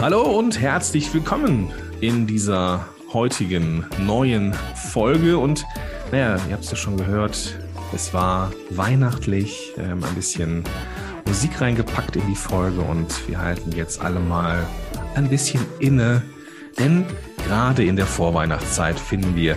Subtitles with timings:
[0.00, 4.54] Hallo und herzlich willkommen in dieser heutigen neuen
[4.92, 5.38] Folge.
[5.38, 5.64] Und
[6.12, 7.58] naja, ihr habt es ja schon gehört,
[7.92, 10.64] es war weihnachtlich, ähm, ein bisschen
[11.26, 14.66] Musik reingepackt in die Folge und wir halten jetzt alle mal
[15.14, 16.22] ein bisschen inne,
[16.78, 17.04] denn
[17.46, 19.56] gerade in der Vorweihnachtszeit finden wir,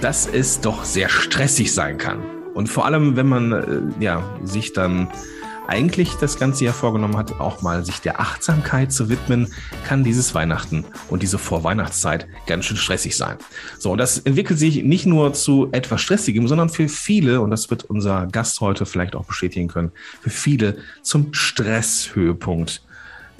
[0.00, 2.33] dass es doch sehr stressig sein kann.
[2.54, 5.08] Und vor allem, wenn man äh, ja, sich dann
[5.66, 9.52] eigentlich das ganze Jahr vorgenommen hat, auch mal sich der Achtsamkeit zu widmen,
[9.86, 13.38] kann dieses Weihnachten und diese Vorweihnachtszeit ganz schön stressig sein.
[13.78, 17.70] So, und das entwickelt sich nicht nur zu etwas Stressigem, sondern für viele, und das
[17.70, 22.82] wird unser Gast heute vielleicht auch bestätigen können, für viele zum Stresshöhepunkt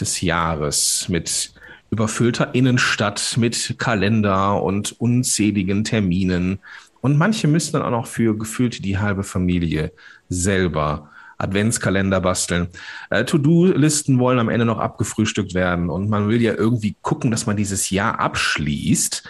[0.01, 1.53] des Jahres mit
[1.91, 6.59] überfüllter Innenstadt, mit Kalender und unzähligen Terminen.
[7.05, 9.93] Und manche müssen dann auch noch für gefühlt die halbe Familie
[10.31, 12.69] selber Adventskalender basteln.
[13.11, 17.45] Äh, To-Do-Listen wollen am Ende noch abgefrühstückt werden und man will ja irgendwie gucken, dass
[17.45, 19.23] man dieses Jahr abschließt.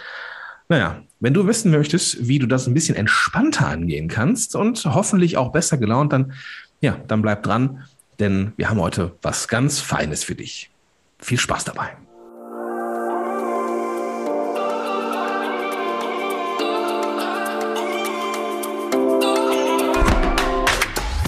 [0.69, 5.35] Naja, wenn du wissen möchtest, wie du das ein bisschen entspannter angehen kannst und hoffentlich
[5.35, 6.31] auch besser gelaunt, dann,
[6.79, 7.83] ja, dann bleib dran,
[8.21, 10.71] denn wir haben heute was ganz Feines für dich.
[11.19, 11.97] Viel Spaß dabei.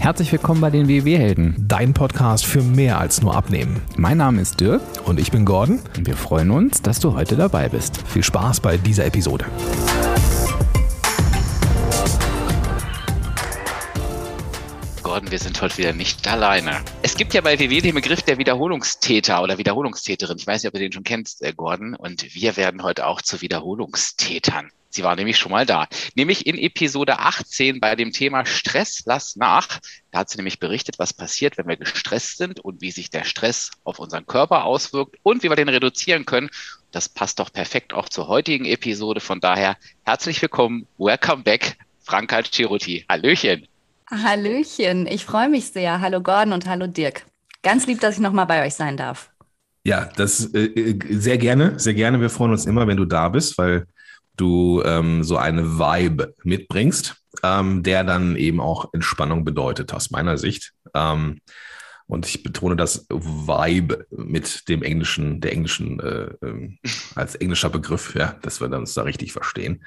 [0.08, 1.66] Herzlich willkommen bei den WW-Helden.
[1.67, 3.81] Dein Podcast für mehr als nur Abnehmen.
[3.97, 4.81] Mein Name ist Dirk.
[5.03, 5.81] Und ich bin Gordon.
[5.97, 8.08] Und wir freuen uns, dass du heute dabei bist.
[8.08, 9.44] Viel Spaß bei dieser Episode.
[15.18, 16.80] Gordon, wir sind heute wieder nicht alleine.
[17.02, 20.38] Es gibt ja bei WW den Begriff der Wiederholungstäter oder Wiederholungstäterin.
[20.38, 21.96] Ich weiß nicht, ob du den schon kennst, äh, Gordon.
[21.96, 24.70] Und wir werden heute auch zu Wiederholungstätern.
[24.92, 25.88] Sie war nämlich schon mal da.
[26.14, 29.80] Nämlich in Episode 18 bei dem Thema Stress, lass nach.
[30.12, 33.23] Da hat sie nämlich berichtet, was passiert, wenn wir gestresst sind und wie sich der
[33.23, 36.52] Stress auf unseren Körper auswirkt und wie wir den reduzieren können.
[36.92, 39.20] Das passt doch perfekt auch zur heutigen Episode.
[39.20, 43.04] Von daher herzlich willkommen, welcome back, Franka Ciruti.
[43.10, 43.67] Hallöchen.
[44.10, 46.00] Hallöchen, ich freue mich sehr.
[46.00, 47.26] Hallo Gordon und hallo Dirk.
[47.62, 49.32] Ganz lieb, dass ich nochmal bei euch sein darf.
[49.84, 52.22] Ja, das äh, äh, sehr gerne, sehr gerne.
[52.22, 53.86] Wir freuen uns immer, wenn du da bist, weil
[54.38, 60.38] du ähm, so eine Vibe mitbringst, ähm, der dann eben auch Entspannung bedeutet, aus meiner
[60.38, 60.72] Sicht.
[60.94, 61.42] Ähm,
[62.06, 66.78] und ich betone das Vibe mit dem englischen, der englischen, äh, äh,
[67.16, 69.84] als englischer Begriff, ja, dass wir uns da richtig verstehen.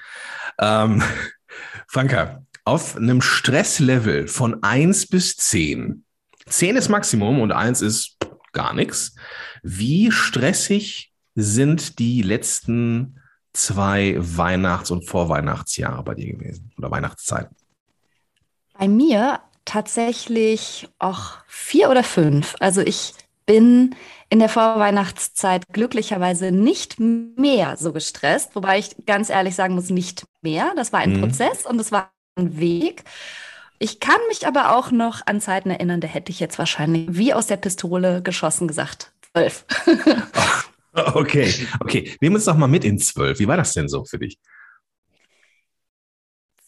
[0.59, 1.03] Ähm,
[1.89, 6.04] Franka, auf einem Stresslevel von eins bis zehn,
[6.47, 8.16] zehn ist Maximum und eins ist
[8.53, 9.15] gar nichts.
[9.62, 13.21] Wie stressig sind die letzten
[13.53, 17.56] zwei Weihnachts- und Vorweihnachtsjahre bei dir gewesen oder Weihnachtszeiten?
[18.78, 22.56] Bei mir tatsächlich auch vier oder fünf.
[22.60, 23.15] Also ich
[23.47, 23.94] bin
[24.28, 30.25] in der Vorweihnachtszeit glücklicherweise nicht mehr so gestresst, wobei ich ganz ehrlich sagen muss, nicht
[30.41, 30.72] mehr.
[30.77, 31.21] Das war ein mhm.
[31.21, 33.05] Prozess und es war Weg.
[33.79, 37.33] Ich kann mich aber auch noch an Zeiten erinnern, da hätte ich jetzt wahrscheinlich wie
[37.33, 39.13] aus der Pistole geschossen gesagt.
[39.33, 39.65] Zwölf.
[40.93, 42.17] Okay, okay.
[42.21, 43.39] Nehmen uns doch mal mit in zwölf.
[43.39, 44.39] Wie war das denn so für dich?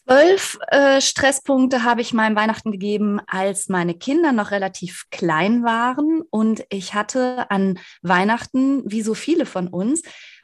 [0.07, 6.23] Zwölf äh, Stresspunkte habe ich meinem Weihnachten gegeben, als meine Kinder noch relativ klein waren.
[6.31, 10.03] Und ich hatte an Weihnachten, wie so viele von uns,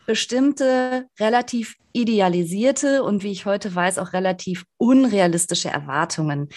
[0.09, 6.49] bestimmte relativ idealisierte und wie ich heute weiß, auch relativ unrealistische Erwartungen.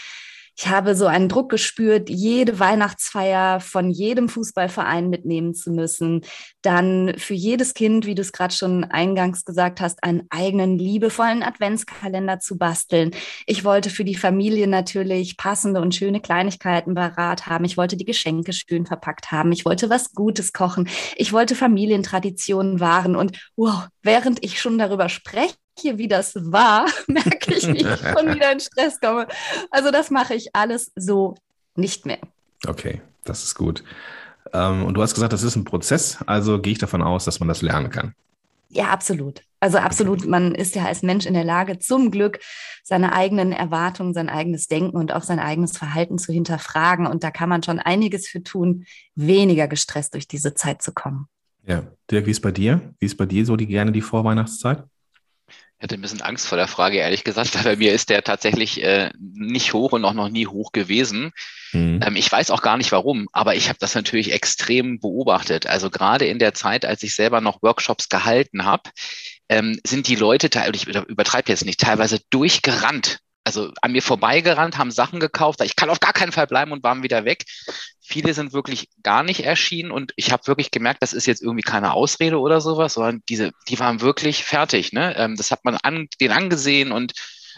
[0.58, 6.22] Ich habe so einen Druck gespürt, jede Weihnachtsfeier von jedem Fußballverein mitnehmen zu müssen.
[6.62, 11.42] Dann für jedes Kind, wie du es gerade schon eingangs gesagt hast, einen eigenen liebevollen
[11.42, 13.12] Adventskalender zu basteln.
[13.46, 17.66] Ich wollte für die Familie natürlich passende und schöne Kleinigkeiten parat haben.
[17.66, 19.52] Ich wollte die Geschenke schön verpackt haben.
[19.52, 20.88] Ich wollte was Gutes kochen.
[21.16, 23.16] Ich wollte Familientraditionen wahren.
[23.16, 28.34] Und wow, während ich schon darüber spreche, wie das war, merke ich, wie ich schon
[28.36, 29.28] wieder in Stress komme.
[29.70, 31.36] Also das mache ich alles so
[31.76, 32.20] nicht mehr.
[32.68, 33.84] Okay, das ist gut.
[34.54, 37.40] Ähm, und du hast gesagt, das ist ein Prozess, also gehe ich davon aus, dass
[37.40, 38.14] man das lernen kann.
[38.70, 39.42] Ja, absolut.
[39.60, 42.40] Also absolut, man ist ja als Mensch in der Lage, zum Glück
[42.84, 47.06] seine eigenen Erwartungen, sein eigenes Denken und auch sein eigenes Verhalten zu hinterfragen.
[47.06, 51.28] Und da kann man schon einiges für tun, weniger gestresst durch diese Zeit zu kommen.
[51.68, 52.94] Ja, Dirk, wie ist bei dir?
[52.98, 54.84] Wie ist bei dir so die gerne die Vorweihnachtszeit?
[55.82, 58.24] Ich hatte ein bisschen Angst vor der Frage, ehrlich gesagt, weil bei mir ist der
[58.24, 61.32] tatsächlich äh, nicht hoch und auch noch nie hoch gewesen.
[61.72, 62.02] Mhm.
[62.06, 65.66] Ähm, ich weiß auch gar nicht warum, aber ich habe das natürlich extrem beobachtet.
[65.66, 68.92] Also gerade in der Zeit, als ich selber noch Workshops gehalten habe,
[69.50, 74.92] ähm, sind die Leute, ich übertreibe jetzt nicht, teilweise durchgerannt also an mir vorbeigerannt, haben
[74.92, 77.46] Sachen gekauft, ich kann auf gar keinen Fall bleiben und waren wieder weg.
[78.00, 81.64] Viele sind wirklich gar nicht erschienen und ich habe wirklich gemerkt, das ist jetzt irgendwie
[81.64, 84.94] keine Ausrede oder sowas, sondern diese, die waren wirklich fertig.
[84.94, 85.16] Ne?
[85.18, 87.14] Ähm, das hat man an, den angesehen und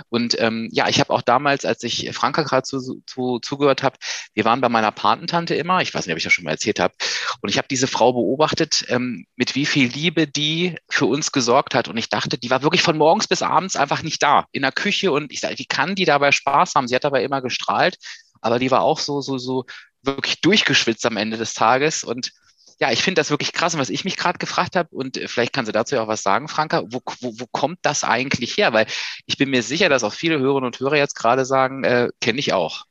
[0.10, 3.98] und ähm, ja, ich habe auch damals, als ich Franka gerade zu, zu, zugehört habe,
[4.34, 6.80] wir waren bei meiner Patentante immer, ich weiß nicht, ob ich das schon mal erzählt
[6.80, 6.94] habe,
[7.42, 11.76] und ich habe diese Frau beobachtet, ähm, mit wie viel Liebe die für uns gesorgt
[11.76, 11.88] hat.
[11.88, 14.72] Und ich dachte, die war wirklich von morgens bis abends einfach nicht da in der
[14.72, 15.12] Küche.
[15.12, 16.88] Und ich sage, wie kann die dabei Spaß haben?
[16.88, 17.98] Sie hat dabei immer gestrahlt,
[18.42, 19.66] aber die war auch so, so, so
[20.02, 22.04] wirklich durchgeschwitzt am Ende des Tages.
[22.04, 22.32] Und
[22.80, 23.78] ja, ich finde das wirklich krass.
[23.78, 26.48] Was ich mich gerade gefragt habe, und äh, vielleicht kannst du dazu auch was sagen,
[26.48, 28.74] Franka, wo, wo, wo kommt das eigentlich her?
[28.74, 28.88] Weil
[29.26, 32.40] ich bin mir sicher, dass auch viele Hörerinnen und Hörer jetzt gerade sagen, äh, kenne
[32.40, 32.86] ich auch.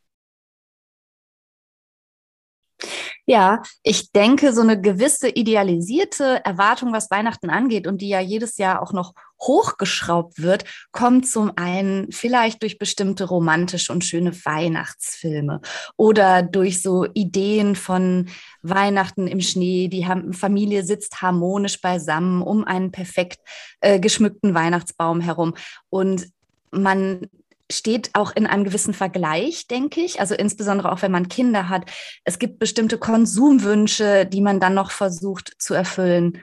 [3.24, 8.58] Ja, ich denke, so eine gewisse idealisierte Erwartung, was Weihnachten angeht und die ja jedes
[8.58, 15.60] Jahr auch noch hochgeschraubt wird, kommt zum einen vielleicht durch bestimmte romantische und schöne Weihnachtsfilme
[15.96, 18.28] oder durch so Ideen von
[18.62, 19.86] Weihnachten im Schnee.
[19.86, 23.38] Die Familie sitzt harmonisch beisammen um einen perfekt
[23.80, 25.54] äh, geschmückten Weihnachtsbaum herum
[25.90, 26.26] und
[26.72, 27.28] man
[27.72, 30.20] steht auch in einem gewissen Vergleich, denke ich.
[30.20, 31.90] Also insbesondere auch, wenn man Kinder hat.
[32.24, 36.42] Es gibt bestimmte Konsumwünsche, die man dann noch versucht zu erfüllen.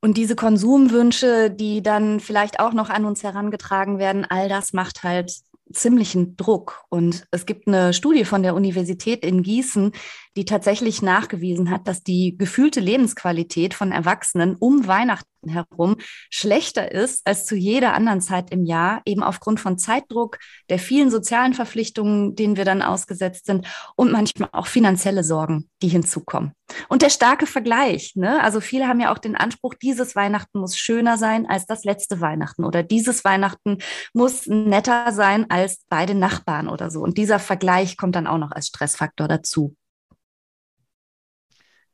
[0.00, 5.02] Und diese Konsumwünsche, die dann vielleicht auch noch an uns herangetragen werden, all das macht
[5.02, 5.32] halt
[5.72, 6.84] ziemlichen Druck.
[6.88, 9.92] Und es gibt eine Studie von der Universität in Gießen,
[10.36, 15.96] die tatsächlich nachgewiesen hat, dass die gefühlte Lebensqualität von Erwachsenen um Weihnachten herum
[16.28, 20.38] schlechter ist als zu jeder anderen Zeit im Jahr, eben aufgrund von Zeitdruck,
[20.68, 23.66] der vielen sozialen Verpflichtungen, denen wir dann ausgesetzt sind
[23.96, 26.52] und manchmal auch finanzielle Sorgen, die hinzukommen.
[26.88, 28.42] Und der starke Vergleich, ne?
[28.42, 32.20] Also viele haben ja auch den Anspruch, dieses Weihnachten muss schöner sein als das letzte
[32.20, 33.78] Weihnachten oder dieses Weihnachten
[34.12, 37.00] muss netter sein als bei den Nachbarn oder so.
[37.00, 39.74] Und dieser Vergleich kommt dann auch noch als Stressfaktor dazu.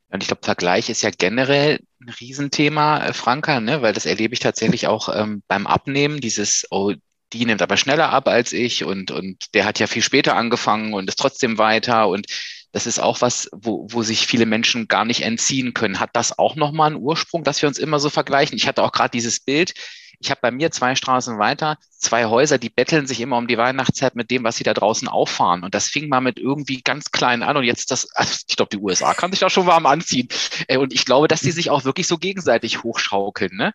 [0.09, 3.81] Und ich glaube, Vergleich ist ja generell ein Riesenthema, äh, Franka, ne?
[3.81, 6.93] weil das erlebe ich tatsächlich auch ähm, beim Abnehmen, dieses, oh,
[7.33, 10.93] die nimmt aber schneller ab als ich und, und der hat ja viel später angefangen
[10.93, 12.27] und ist trotzdem weiter und
[12.71, 15.99] das ist auch was, wo, wo sich viele Menschen gar nicht entziehen können.
[15.99, 18.57] Hat das auch nochmal einen Ursprung, dass wir uns immer so vergleichen?
[18.57, 19.73] Ich hatte auch gerade dieses Bild,
[20.19, 23.57] ich habe bei mir zwei Straßen weiter zwei Häuser, die betteln sich immer um die
[23.57, 25.63] Weihnachtszeit mit dem, was sie da draußen auffahren.
[25.63, 27.57] Und das fing mal mit irgendwie ganz klein an.
[27.57, 30.27] Und jetzt das, also ich glaube, die USA kann sich da schon warm anziehen.
[30.67, 33.55] Äh, und ich glaube, dass die sich auch wirklich so gegenseitig hochschaukeln.
[33.55, 33.73] Ne?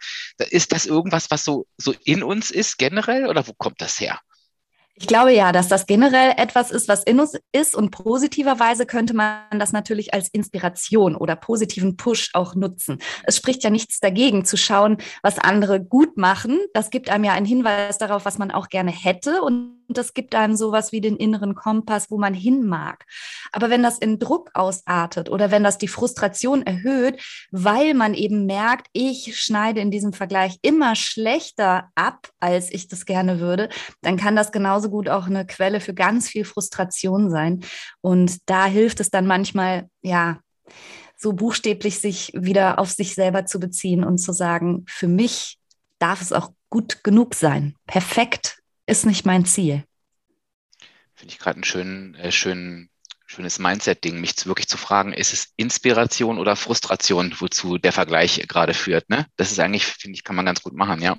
[0.50, 4.20] Ist das irgendwas, was so, so in uns ist generell oder wo kommt das her?
[4.94, 9.14] Ich glaube ja, dass das generell etwas ist, was in uns ist und positiverweise könnte
[9.14, 12.98] man das natürlich als Inspiration oder positiven Push auch nutzen.
[13.24, 16.58] Es spricht ja nichts dagegen zu schauen, was andere gut machen.
[16.74, 20.34] Das gibt einem ja einen Hinweis darauf, was man auch gerne hätte und das gibt
[20.34, 23.04] einem sowas wie den inneren Kompass, wo man hin mag.
[23.52, 28.46] Aber wenn das in Druck ausartet oder wenn das die Frustration erhöht, weil man eben
[28.46, 33.68] merkt, ich schneide in diesem Vergleich immer schlechter ab, als ich das gerne würde,
[34.00, 37.60] dann kann das genauso gut auch eine Quelle für ganz viel Frustration sein.
[38.00, 40.40] Und da hilft es dann manchmal, ja,
[41.16, 45.58] so buchstäblich sich wieder auf sich selber zu beziehen und zu sagen, für mich
[45.98, 47.76] darf es auch gut genug sein.
[47.86, 49.84] Perfekt ist nicht mein Ziel.
[51.14, 52.88] Finde ich gerade ein schön, äh, schön,
[53.26, 58.74] schönes Mindset-Ding, mich wirklich zu fragen, ist es Inspiration oder Frustration, wozu der Vergleich gerade
[58.74, 59.08] führt?
[59.08, 59.26] Ne?
[59.36, 61.16] Das ist eigentlich, finde ich, kann man ganz gut machen, ja.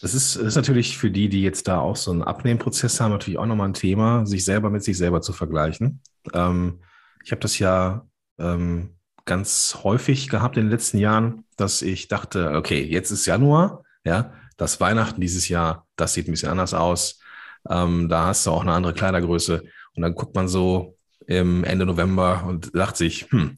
[0.00, 3.12] Das ist, das ist natürlich für die, die jetzt da auch so einen Abnehmprozess haben,
[3.12, 6.00] natürlich auch nochmal ein Thema, sich selber mit sich selber zu vergleichen.
[6.32, 6.80] Ähm,
[7.22, 8.06] ich habe das ja
[8.38, 13.84] ähm, ganz häufig gehabt in den letzten Jahren, dass ich dachte, okay, jetzt ist Januar,
[14.04, 17.20] ja, das Weihnachten dieses Jahr, das sieht ein bisschen anders aus.
[17.68, 19.62] Ähm, da hast du auch eine andere Kleidergröße.
[19.96, 23.56] Und dann guckt man so im Ende November und sagt sich, hm,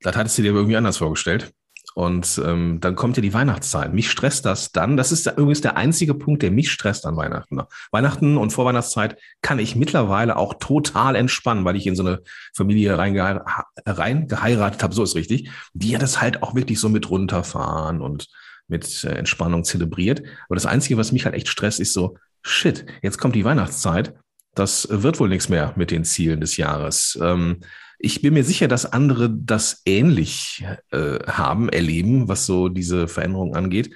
[0.00, 1.52] das hattest du dir irgendwie anders vorgestellt.
[1.94, 3.94] Und ähm, dann kommt ja die Weihnachtszeit.
[3.94, 4.96] Mich stresst das dann.
[4.96, 7.60] Das ist übrigens der einzige Punkt, der mich stresst an Weihnachten.
[7.90, 12.20] Weihnachten und Vorweihnachtszeit kann ich mittlerweile auch total entspannen, weil ich in so eine
[12.52, 14.94] Familie reingeheiratet habe.
[14.94, 15.50] So ist richtig.
[15.72, 18.28] Die ja das halt auch wirklich so mit runterfahren und
[18.68, 20.22] mit äh, Entspannung zelebriert.
[20.46, 24.14] Aber das Einzige, was mich halt echt stresst, ist so, shit, jetzt kommt die Weihnachtszeit.
[24.54, 27.18] Das wird wohl nichts mehr mit den Zielen des Jahres.
[27.20, 27.60] Ähm,
[27.98, 33.54] ich bin mir sicher, dass andere das ähnlich äh, haben, erleben, was so diese Veränderung
[33.54, 33.94] angeht.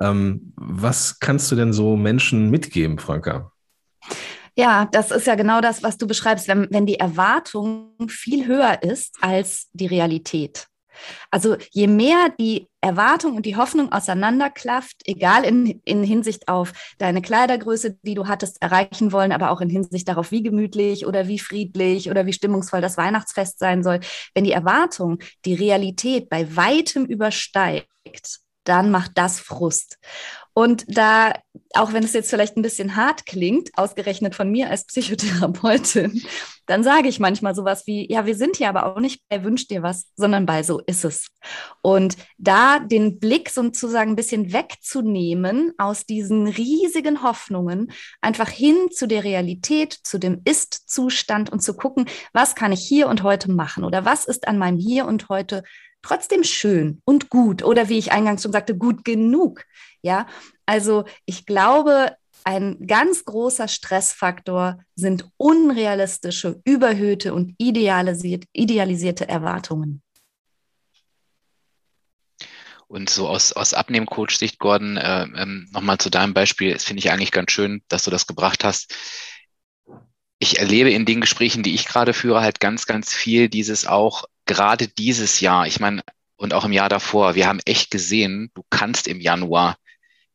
[0.00, 3.52] Ähm, was kannst du denn so Menschen mitgeben, Franka?
[4.56, 8.82] Ja, das ist ja genau das, was du beschreibst, wenn, wenn die Erwartung viel höher
[8.82, 10.68] ist als die Realität.
[11.30, 17.22] Also je mehr die Erwartung und die Hoffnung auseinanderklafft, egal in, in Hinsicht auf deine
[17.22, 21.38] Kleidergröße, die du hattest erreichen wollen, aber auch in Hinsicht darauf, wie gemütlich oder wie
[21.38, 24.00] friedlich oder wie stimmungsvoll das Weihnachtsfest sein soll,
[24.34, 29.98] wenn die Erwartung die Realität bei weitem übersteigt, dann macht das Frust.
[30.54, 31.32] Und da,
[31.74, 36.22] auch wenn es jetzt vielleicht ein bisschen hart klingt, ausgerechnet von mir als Psychotherapeutin,
[36.66, 39.66] dann sage ich manchmal sowas wie, ja, wir sind hier aber auch nicht bei Wünsch
[39.66, 41.28] dir was, sondern bei so ist es.
[41.80, 47.90] Und da den Blick sozusagen ein bisschen wegzunehmen aus diesen riesigen Hoffnungen,
[48.20, 53.08] einfach hin zu der Realität, zu dem Ist-Zustand und zu gucken, was kann ich hier
[53.08, 55.62] und heute machen oder was ist an meinem Hier und heute
[56.02, 59.64] trotzdem schön und gut oder wie ich eingangs schon sagte, gut genug.
[60.02, 60.26] Ja,
[60.66, 70.02] also ich glaube, ein ganz großer Stressfaktor sind unrealistische, überhöhte und idealisiert, idealisierte Erwartungen.
[72.88, 77.10] Und so aus, aus Abnehmcoach-Sicht, Gordon, äh, ähm, nochmal zu deinem Beispiel, das finde ich
[77.10, 78.94] eigentlich ganz schön, dass du das gebracht hast.
[80.38, 84.24] Ich erlebe in den Gesprächen, die ich gerade führe, halt ganz, ganz viel dieses auch,
[84.46, 86.02] gerade dieses Jahr, ich meine,
[86.36, 89.76] und auch im Jahr davor, wir haben echt gesehen, du kannst im Januar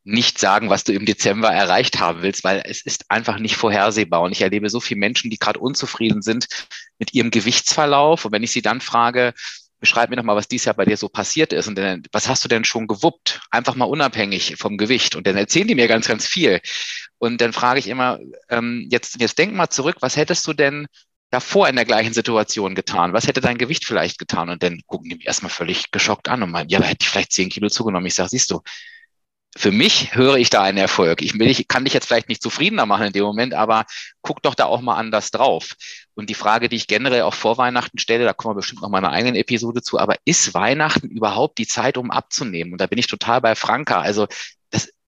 [0.07, 4.21] nicht sagen, was du im Dezember erreicht haben willst, weil es ist einfach nicht vorhersehbar.
[4.21, 6.47] Und ich erlebe so viele Menschen, die gerade unzufrieden sind
[6.97, 8.23] mit ihrem Gewichtsverlauf.
[8.23, 9.33] Und wenn ich sie dann frage,
[9.79, 12.29] beschreib mir doch mal, was dieses Jahr bei dir so passiert ist und dann, was
[12.29, 13.41] hast du denn schon gewuppt?
[13.51, 15.15] Einfach mal unabhängig vom Gewicht.
[15.15, 16.61] Und dann erzählen die mir ganz, ganz viel.
[17.17, 18.17] Und dann frage ich immer,
[18.49, 20.87] ähm, jetzt, jetzt denk mal zurück, was hättest du denn
[21.29, 23.13] davor in der gleichen Situation getan?
[23.13, 24.49] Was hätte dein Gewicht vielleicht getan?
[24.49, 27.09] Und dann gucken die mich erstmal völlig geschockt an und meinen, ja, da hätte ich
[27.09, 28.07] vielleicht zehn Kilo zugenommen.
[28.07, 28.61] Ich sage, siehst du,
[29.57, 31.21] für mich höre ich da einen Erfolg.
[31.21, 33.85] Ich, ich kann dich jetzt vielleicht nicht zufriedener machen in dem Moment, aber
[34.21, 35.73] guck doch da auch mal anders drauf.
[36.13, 38.89] Und die Frage, die ich generell auch vor Weihnachten stelle, da kommen wir bestimmt noch
[38.89, 42.73] mal eine eigene Episode zu, aber ist Weihnachten überhaupt die Zeit, um abzunehmen?
[42.73, 43.99] Und da bin ich total bei Franka.
[43.99, 44.27] Also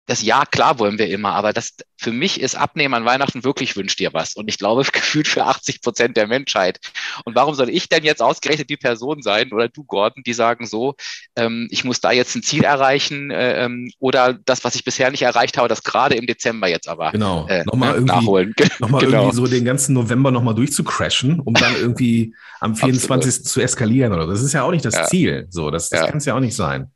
[0.10, 3.75] das, Ja, klar wollen wir immer, aber das für mich ist Abnehmen an Weihnachten wirklich
[3.75, 4.36] wünscht dir was.
[4.36, 6.80] Und ich glaube, gefühlt für 80 Prozent der Menschheit.
[7.25, 10.66] Und warum soll ich denn jetzt ausgerechnet die Person sein oder du, Gordon, die sagen
[10.66, 10.96] so,
[11.36, 15.12] ähm, ich muss da jetzt ein Ziel erreichen äh, ähm, oder das, was ich bisher
[15.12, 17.46] nicht erreicht habe, das gerade im Dezember jetzt aber genau.
[17.48, 18.56] äh, nochmal irgendwie, nachholen.
[18.80, 19.18] Nochmal genau.
[19.18, 23.10] irgendwie so den ganzen November nochmal durchzucrashen, um dann irgendwie am 24.
[23.30, 23.48] Absolut.
[23.48, 25.06] zu eskalieren oder Das ist ja auch nicht das ja.
[25.06, 25.48] Ziel.
[25.51, 26.08] So, das, das ja.
[26.08, 26.92] kann es ja auch nicht sein.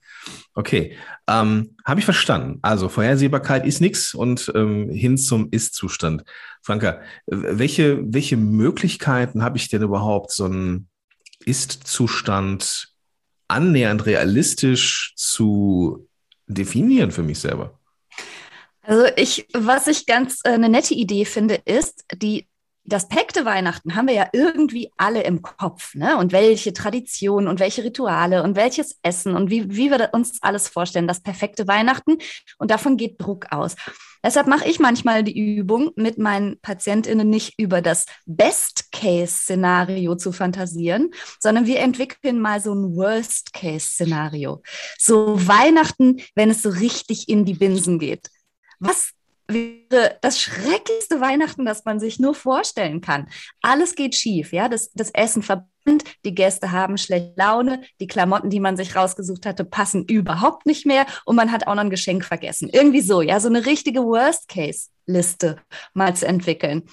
[0.56, 2.60] Okay, ähm, habe ich verstanden.
[2.62, 6.24] Also Vorhersehbarkeit ist nichts und ähm, hin zum Ist-Zustand.
[6.62, 10.88] Franka, welche, welche Möglichkeiten habe ich denn überhaupt, so einen
[11.46, 12.90] Ist-Zustand
[13.48, 16.08] annähernd realistisch zu
[16.48, 17.80] definieren für mich selber?
[18.84, 22.48] Also ich, was ich ganz äh, eine nette Idee finde, ist, die
[22.86, 26.18] das perfekte Weihnachten haben wir ja irgendwie alle im Kopf, ne?
[26.18, 30.68] Und welche Traditionen und welche Rituale und welches Essen und wie, wie wir uns alles
[30.68, 32.18] vorstellen, das perfekte Weihnachten.
[32.58, 33.76] Und davon geht Druck aus.
[34.24, 41.12] Deshalb mache ich manchmal die Übung, mit meinen PatientInnen nicht über das Best-Case-Szenario zu fantasieren,
[41.40, 44.62] sondern wir entwickeln mal so ein Worst-Case-Szenario.
[44.98, 48.30] So Weihnachten, wenn es so richtig in die Binsen geht.
[48.80, 49.14] Was
[49.48, 53.28] wäre das schrecklichste Weihnachten, das man sich nur vorstellen kann.
[53.62, 58.50] Alles geht schief, ja, das, das Essen verbrennt, die Gäste haben schlechte Laune, die Klamotten,
[58.50, 61.90] die man sich rausgesucht hatte, passen überhaupt nicht mehr und man hat auch noch ein
[61.90, 62.70] Geschenk vergessen.
[62.72, 65.58] Irgendwie so, ja, so eine richtige Worst-Case-Liste
[65.94, 66.84] mal zu entwickeln.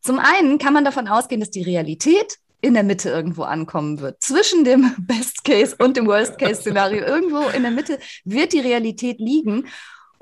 [0.00, 4.22] Zum einen kann man davon ausgehen, dass die Realität in der Mitte irgendwo ankommen wird.
[4.22, 8.60] Zwischen dem Best Case und dem Worst Case Szenario irgendwo in der Mitte wird die
[8.60, 9.66] Realität liegen.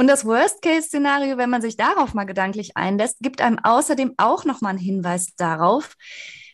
[0.00, 4.70] Und das Worst-Case-Szenario, wenn man sich darauf mal gedanklich einlässt, gibt einem außerdem auch nochmal
[4.70, 5.96] einen Hinweis darauf,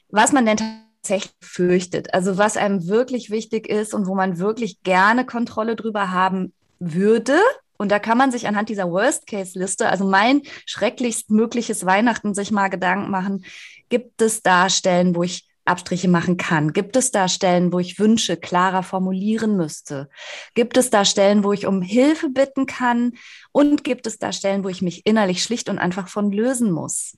[0.09, 2.15] was man denn tatsächlich fürchtet.
[2.15, 7.39] Also was einem wirklich wichtig ist und wo man wirklich gerne Kontrolle drüber haben würde.
[7.77, 12.69] Und da kann man sich anhand dieser Worst-Case-Liste, also mein schrecklichst mögliches Weihnachten, sich mal
[12.69, 13.45] Gedanken machen,
[13.91, 16.73] gibt es da Stellen, wo ich Abstriche machen kann?
[16.73, 20.09] Gibt es da Stellen, wo ich Wünsche klarer formulieren müsste?
[20.55, 23.13] Gibt es da Stellen, wo ich um Hilfe bitten kann?
[23.53, 27.17] Und gibt es da Stellen, wo ich mich innerlich schlicht und einfach von lösen muss?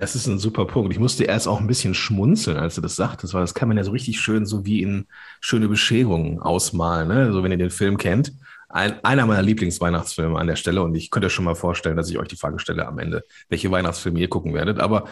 [0.00, 0.94] Das ist ein super Punkt.
[0.94, 3.76] Ich musste erst auch ein bisschen schmunzeln, als du das sagtest, weil das kann man
[3.76, 5.06] ja so richtig schön so wie in
[5.40, 7.32] schöne Bescherungen ausmalen, ne?
[7.32, 8.32] so wenn ihr den Film kennt.
[8.70, 12.18] Ein, einer meiner Lieblingsweihnachtsfilme an der Stelle und ich könnte schon mal vorstellen, dass ich
[12.18, 14.78] euch die Frage stelle am Ende, welche Weihnachtsfilme ihr gucken werdet.
[14.78, 15.04] Aber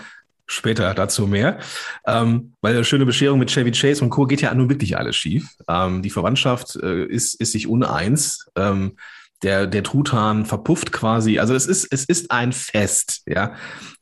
[0.51, 1.59] Später dazu mehr.
[2.07, 4.27] Ähm, weil eine schöne Bescherung mit Chevy Chase und Co.
[4.27, 5.49] geht ja nun wirklich alles schief.
[5.69, 8.47] Ähm, die Verwandtschaft äh, ist, ist sich uneins.
[8.57, 8.97] Ähm,
[9.43, 11.39] der, der Truthahn verpufft quasi.
[11.39, 13.55] Also es ist, es ist ein Fest, ja.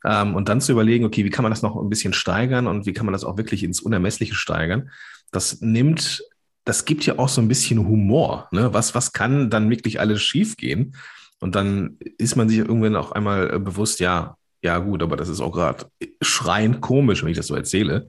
[0.05, 2.87] Ähm, und dann zu überlegen, okay, wie kann man das noch ein bisschen steigern und
[2.87, 4.91] wie kann man das auch wirklich ins Unermessliche steigern?
[5.33, 6.23] Das nimmt
[6.67, 8.49] das gibt ja auch so ein bisschen Humor.
[8.51, 8.75] Ne?
[8.75, 10.97] Was, was kann dann wirklich alles schiefgehen?
[11.39, 14.37] Und dann ist man sich irgendwann auch einmal äh, bewusst, ja,
[14.67, 15.87] ja gut, aber das ist auch gerade
[16.21, 18.09] schreiend komisch, wenn ich das so erzähle.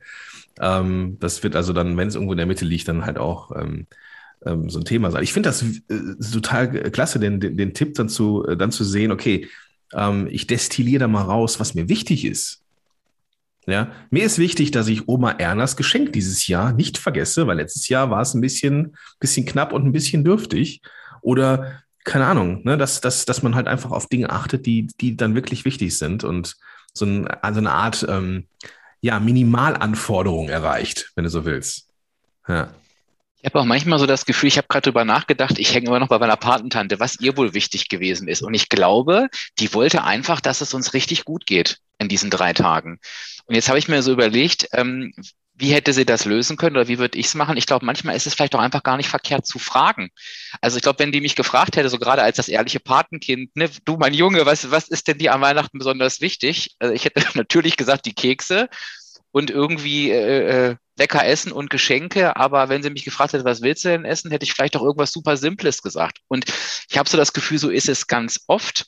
[0.60, 3.52] Ähm, das wird also dann, wenn es irgendwo in der Mitte liegt, dann halt auch
[3.56, 3.86] ähm,
[4.44, 5.24] ähm, so ein Thema sein.
[5.24, 8.84] Ich finde das äh, total klasse, den, den, den, Tipp dann zu, äh, dann zu
[8.84, 9.48] sehen, okay,
[9.94, 12.64] ähm, ich destilliere da mal raus, was mir wichtig ist.
[13.68, 17.88] Ja, mir ist wichtig, dass ich Oma Ernas Geschenk dieses Jahr nicht vergesse, weil letztes
[17.88, 20.82] Jahr war es ein bisschen, bisschen knapp und ein bisschen dürftig.
[21.22, 25.18] Oder keine Ahnung, ne, dass, dass, dass man halt einfach auf Dinge achtet, die, die
[25.18, 26.56] dann wirklich wichtig sind und
[26.94, 28.48] so ein, also eine Art ähm,
[29.02, 31.90] ja, Minimalanforderung erreicht, wenn du so willst.
[32.48, 32.74] Ja.
[33.40, 36.00] Ich habe auch manchmal so das Gefühl, ich habe gerade drüber nachgedacht, ich hänge immer
[36.00, 38.42] noch bei meiner Patentante, was ihr wohl wichtig gewesen ist.
[38.42, 39.28] Und ich glaube,
[39.60, 43.00] die wollte einfach, dass es uns richtig gut geht in diesen drei Tagen.
[43.46, 45.14] Und jetzt habe ich mir so überlegt, ähm,
[45.60, 47.58] wie hätte sie das lösen können oder wie würde ich es machen?
[47.58, 50.10] Ich glaube, manchmal ist es vielleicht auch einfach gar nicht verkehrt zu fragen.
[50.62, 53.70] Also ich glaube, wenn die mich gefragt hätte, so gerade als das ehrliche Patenkind, ne,
[53.84, 56.76] du mein Junge, was, was ist denn dir an Weihnachten besonders wichtig?
[56.80, 58.70] Also ich hätte natürlich gesagt, die Kekse
[59.32, 62.36] und irgendwie äh, äh, lecker essen und Geschenke.
[62.36, 64.84] Aber wenn sie mich gefragt hätte, was willst du denn essen, hätte ich vielleicht auch
[64.84, 66.20] irgendwas super Simples gesagt.
[66.28, 66.46] Und
[66.90, 68.86] ich habe so das Gefühl, so ist es ganz oft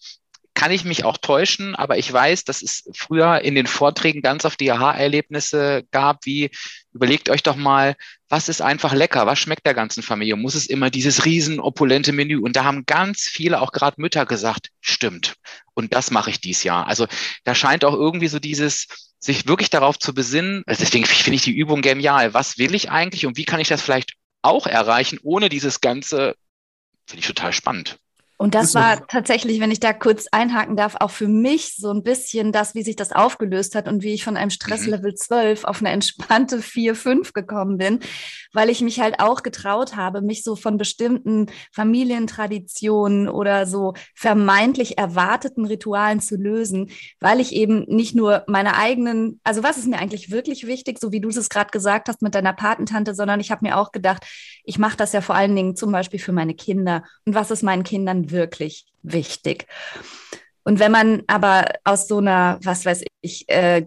[0.59, 4.43] kann ich mich auch täuschen, aber ich weiß, dass es früher in den Vorträgen ganz
[4.43, 6.51] oft die Aha-Erlebnisse gab, wie
[6.91, 7.95] überlegt euch doch mal,
[8.27, 10.35] was ist einfach lecker, was schmeckt der ganzen Familie?
[10.35, 12.39] Muss es immer dieses riesen opulente Menü?
[12.39, 15.35] Und da haben ganz viele, auch gerade Mütter, gesagt, stimmt.
[15.75, 16.87] Und das mache ich dies Jahr.
[16.87, 17.07] Also
[17.45, 18.87] da scheint auch irgendwie so dieses,
[19.17, 20.63] sich wirklich darauf zu besinnen.
[20.65, 22.33] Also deswegen finde ich die Übung genial.
[22.33, 26.35] Was will ich eigentlich und wie kann ich das vielleicht auch erreichen, ohne dieses ganze,
[27.07, 27.97] finde ich total spannend.
[28.41, 32.03] Und das war tatsächlich, wenn ich da kurz einhaken darf, auch für mich so ein
[32.03, 35.81] bisschen das, wie sich das aufgelöst hat und wie ich von einem Stresslevel 12 auf
[35.81, 37.99] eine entspannte 4, 5 gekommen bin,
[38.53, 44.97] weil ich mich halt auch getraut habe, mich so von bestimmten Familientraditionen oder so vermeintlich
[44.97, 49.99] erwarteten Ritualen zu lösen, weil ich eben nicht nur meine eigenen, also was ist mir
[49.99, 53.51] eigentlich wirklich wichtig, so wie du es gerade gesagt hast mit deiner Patentante, sondern ich
[53.51, 54.25] habe mir auch gedacht,
[54.63, 57.03] ich mache das ja vor allen Dingen zum Beispiel für meine Kinder.
[57.25, 59.67] Und was ist meinen Kindern wirklich wichtig.
[60.63, 63.85] Und wenn man aber aus so einer, was weiß ich, äh,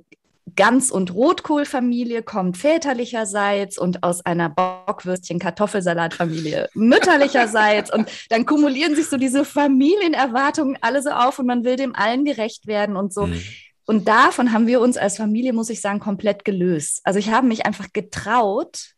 [0.56, 9.16] Gans- und Rotkohlfamilie kommt väterlicherseits und aus einer Bockwürstchen-Kartoffelsalatfamilie mütterlicherseits und dann kumulieren sich so
[9.16, 13.26] diese Familienerwartungen alle so auf und man will dem allen gerecht werden und so.
[13.26, 13.40] Mhm.
[13.86, 17.00] Und davon haben wir uns als Familie, muss ich sagen, komplett gelöst.
[17.04, 18.94] Also ich habe mich einfach getraut,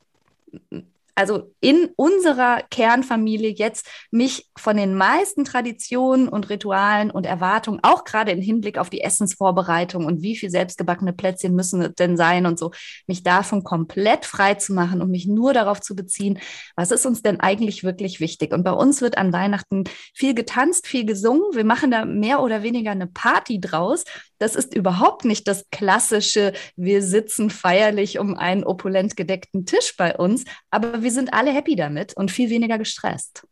[1.14, 8.04] also in unserer Kernfamilie jetzt mich von den meisten Traditionen und Ritualen und Erwartungen, auch
[8.04, 12.58] gerade im Hinblick auf die Essensvorbereitung und wie viel selbstgebackene Plätzchen müssen denn sein und
[12.58, 12.72] so,
[13.06, 16.38] mich davon komplett frei zu machen und mich nur darauf zu beziehen,
[16.76, 18.52] was ist uns denn eigentlich wirklich wichtig?
[18.52, 21.42] Und bei uns wird an Weihnachten viel getanzt, viel gesungen.
[21.52, 24.04] Wir machen da mehr oder weniger eine Party draus.
[24.38, 30.16] Das ist überhaupt nicht das klassische, wir sitzen feierlich um einen opulent gedeckten Tisch bei
[30.16, 33.46] uns, aber wir sind alle happy damit und viel weniger gestresst.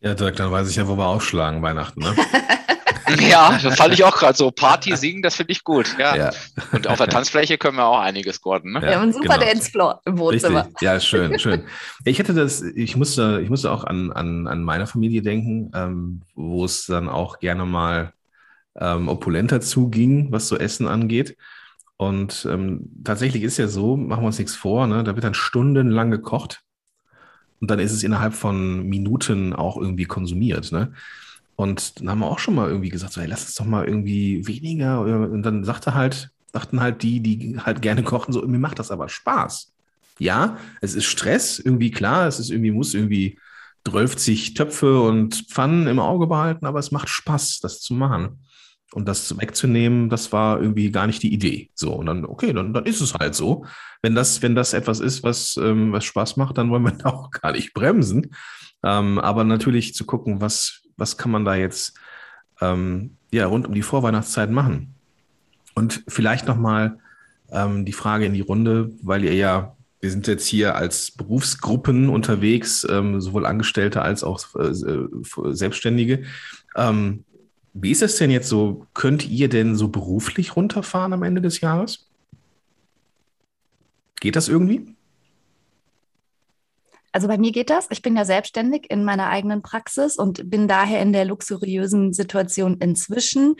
[0.00, 2.14] Ja, Dirk, dann weiß ich ja, wo wir aufschlagen Weihnachten, ne?
[3.20, 4.50] ja, das fand ich auch gerade so.
[4.50, 5.94] Party singen, das finde ich gut.
[5.98, 6.16] Ja.
[6.16, 6.30] ja.
[6.72, 8.72] Und auf der Tanzfläche können wir auch einiges, Gordon.
[8.72, 8.80] Ne?
[8.82, 9.46] Ja, ja und super genau.
[9.46, 10.64] Dancefloor im Wohnzimmer.
[10.66, 10.80] Richtig.
[10.80, 11.64] Ja, schön, schön.
[12.04, 16.22] Ich hätte das, ich musste, ich musste auch an, an, an meine Familie denken, ähm,
[16.34, 18.12] wo es dann auch gerne mal
[18.76, 21.36] ähm, opulenter zuging, was so Essen angeht.
[21.96, 25.04] Und ähm, tatsächlich ist ja so, machen wir uns nichts vor, ne?
[25.04, 26.62] da wird dann stundenlang gekocht
[27.60, 30.72] und dann ist es innerhalb von Minuten auch irgendwie konsumiert.
[30.72, 30.92] Ne?
[31.54, 33.86] Und dann haben wir auch schon mal irgendwie gesagt, so, hey, lass uns doch mal
[33.86, 35.00] irgendwie weniger.
[35.00, 38.90] Und dann sagte halt, sagten halt die, die halt gerne kochen, so, mir macht das
[38.90, 39.72] aber Spaß.
[40.18, 43.38] Ja, es ist Stress, irgendwie klar, es ist irgendwie, muss irgendwie
[43.86, 48.40] 12 Töpfe und Pfannen im Auge behalten, aber es macht Spaß, das zu machen.
[48.92, 51.70] Und das wegzunehmen, das war irgendwie gar nicht die Idee.
[51.74, 53.64] So, und dann, okay, dann, dann ist es halt so.
[54.02, 57.10] Wenn das, wenn das etwas ist, was, ähm, was Spaß macht, dann wollen wir da
[57.10, 58.34] auch gar nicht bremsen.
[58.84, 61.98] Ähm, aber natürlich zu gucken, was, was kann man da jetzt
[62.60, 64.94] ähm, ja, rund um die Vorweihnachtszeit machen.
[65.74, 66.98] Und vielleicht nochmal
[67.50, 72.08] ähm, die Frage in die Runde, weil ihr ja, wir sind jetzt hier als Berufsgruppen
[72.08, 75.08] unterwegs, ähm, sowohl Angestellte als auch äh, äh
[75.54, 76.24] Selbstständige.
[76.76, 77.24] Ähm,
[77.74, 78.86] wie ist es denn jetzt so?
[78.94, 82.06] Könnt ihr denn so beruflich runterfahren am Ende des Jahres?
[84.20, 84.94] Geht das irgendwie?
[87.12, 87.88] Also bei mir geht das.
[87.90, 92.78] Ich bin ja selbstständig in meiner eigenen Praxis und bin daher in der luxuriösen Situation
[92.78, 93.56] inzwischen,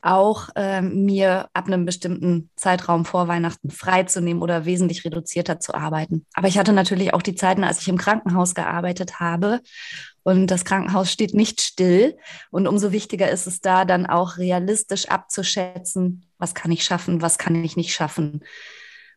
[0.00, 6.26] auch äh, mir ab einem bestimmten Zeitraum vor Weihnachten freizunehmen oder wesentlich reduzierter zu arbeiten.
[6.34, 9.60] Aber ich hatte natürlich auch die Zeiten, als ich im Krankenhaus gearbeitet habe.
[10.24, 12.16] Und das Krankenhaus steht nicht still.
[12.50, 17.38] Und umso wichtiger ist es da dann auch realistisch abzuschätzen, was kann ich schaffen, was
[17.38, 18.42] kann ich nicht schaffen.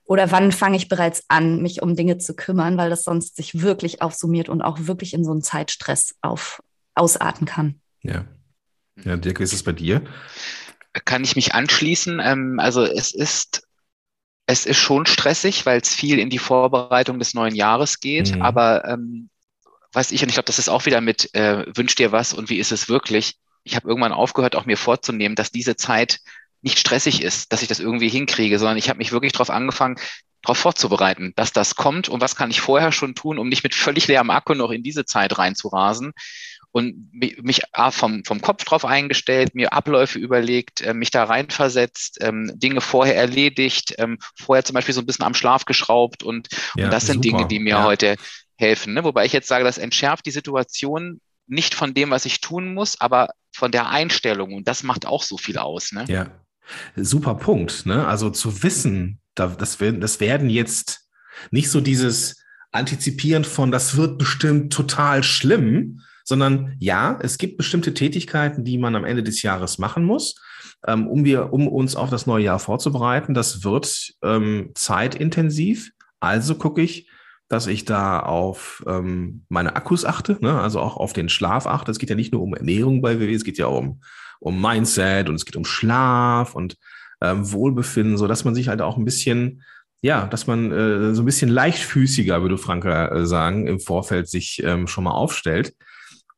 [0.03, 3.61] Oder wann fange ich bereits an, mich um Dinge zu kümmern, weil das sonst sich
[3.61, 6.61] wirklich aufsummiert und auch wirklich in so einen Zeitstress auf,
[6.93, 7.81] ausarten kann.
[8.03, 8.25] Ja.
[9.03, 10.03] Ja, Dirk, wie ist es bei dir?
[11.05, 12.19] Kann ich mich anschließen?
[12.23, 13.67] Ähm, also es ist
[14.47, 18.33] es ist schon stressig, weil es viel in die Vorbereitung des neuen Jahres geht.
[18.33, 18.41] Mhm.
[18.41, 19.29] Aber ähm,
[19.93, 22.49] was ich, und ich glaube, das ist auch wieder mit äh, Wünsch dir was und
[22.49, 23.35] wie ist es wirklich?
[23.63, 26.19] Ich habe irgendwann aufgehört, auch mir vorzunehmen, dass diese Zeit
[26.61, 29.97] nicht stressig ist, dass ich das irgendwie hinkriege, sondern ich habe mich wirklich darauf angefangen,
[30.41, 33.75] darauf vorzubereiten, dass das kommt und was kann ich vorher schon tun, um nicht mit
[33.75, 36.13] völlig leerem Akku noch in diese Zeit reinzurasen
[36.71, 42.51] und mich vom, vom Kopf drauf eingestellt, mir Abläufe überlegt, äh, mich da reinversetzt, ähm,
[42.53, 46.85] Dinge vorher erledigt, ähm, vorher zum Beispiel so ein bisschen am Schlaf geschraubt und, ja,
[46.85, 47.37] und das sind super.
[47.37, 47.83] Dinge, die mir ja.
[47.83, 48.15] heute
[48.57, 48.93] helfen.
[48.93, 49.03] Ne?
[49.03, 52.99] Wobei ich jetzt sage, das entschärft die Situation nicht von dem, was ich tun muss,
[52.99, 55.91] aber von der Einstellung und das macht auch so viel aus.
[55.91, 56.05] Ne?
[56.07, 56.27] Ja,
[56.95, 57.85] super Punkt.
[57.85, 58.05] Ne?
[58.05, 61.09] Also zu wissen, das, das werden jetzt
[61.51, 67.93] nicht so dieses Antizipieren von, das wird bestimmt total schlimm, sondern ja, es gibt bestimmte
[67.93, 70.35] Tätigkeiten, die man am Ende des Jahres machen muss,
[70.85, 73.33] ähm, um, wir, um uns auf das neue Jahr vorzubereiten.
[73.33, 75.91] Das wird ähm, zeitintensiv.
[76.19, 77.09] Also gucke ich,
[77.49, 80.59] dass ich da auf ähm, meine Akkus achte, ne?
[80.59, 81.91] also auch auf den Schlaf achte.
[81.91, 84.01] Es geht ja nicht nur um Ernährung bei WW, es geht ja um,
[84.39, 86.77] um Mindset und es geht um Schlaf und
[87.21, 89.63] ähm, Wohlbefinden, so dass man sich halt auch ein bisschen
[90.01, 94.61] ja, dass man äh, so ein bisschen leichtfüßiger, würde Franka äh, sagen, im Vorfeld sich
[94.63, 95.73] ähm, schon mal aufstellt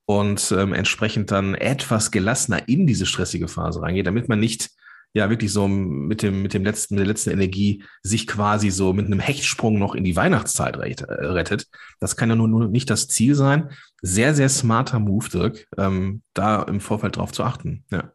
[0.06, 4.70] und ähm, entsprechend dann etwas gelassener in diese stressige Phase reingeht, damit man nicht
[5.14, 8.94] ja wirklich so mit dem mit dem letzten mit der letzten Energie sich quasi so
[8.94, 11.68] mit einem Hechtsprung noch in die Weihnachtszeit äh, rettet.
[12.00, 13.70] Das kann ja nur, nur nicht das Ziel sein.
[14.02, 17.84] Sehr sehr smarter Move, Dirk, ähm, da im Vorfeld drauf zu achten.
[17.92, 18.12] Ja.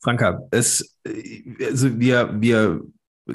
[0.00, 0.98] Franka, es
[1.60, 2.80] also wir wir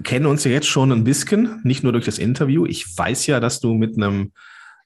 [0.03, 2.65] kennen uns ja jetzt schon ein bisschen, nicht nur durch das Interview.
[2.65, 4.31] Ich weiß ja, dass du mit einem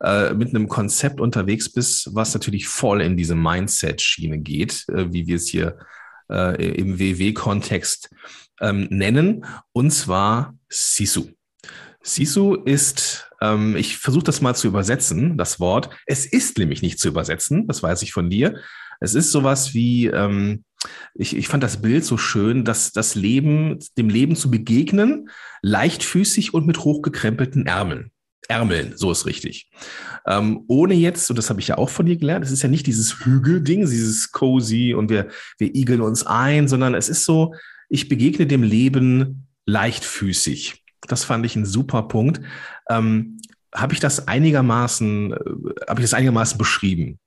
[0.02, 5.28] äh, mit einem Konzept unterwegs bist, was natürlich voll in diese Mindset-Schiene geht, äh, wie
[5.28, 5.78] wir es hier
[6.30, 8.10] äh, im WW-Kontext
[8.62, 11.30] ähm, nennen, und zwar Sisu.
[12.02, 15.89] Sisu ist, ähm, ich versuche das mal zu übersetzen, das Wort.
[16.06, 18.60] Es ist nämlich nicht zu übersetzen, das weiß ich von dir.
[19.00, 20.63] Es ist sowas wie, ähm,
[21.13, 25.30] ich, ich fand das Bild so schön, dass das Leben, dem Leben zu begegnen,
[25.62, 28.12] leichtfüßig und mit hochgekrempelten Ärmeln.
[28.47, 29.69] Ärmeln, so ist richtig.
[30.25, 32.69] Ähm, ohne jetzt, und das habe ich ja auch von dir gelernt, es ist ja
[32.69, 37.54] nicht dieses Hügelding, dieses cozy und wir, wir igeln uns ein, sondern es ist so,
[37.89, 40.84] ich begegne dem Leben leichtfüßig.
[41.08, 42.41] Das fand ich ein super Punkt.
[42.89, 43.39] Ähm,
[43.73, 45.36] habe ich das einigermaßen, äh,
[45.88, 47.19] habe ich das einigermaßen beschrieben?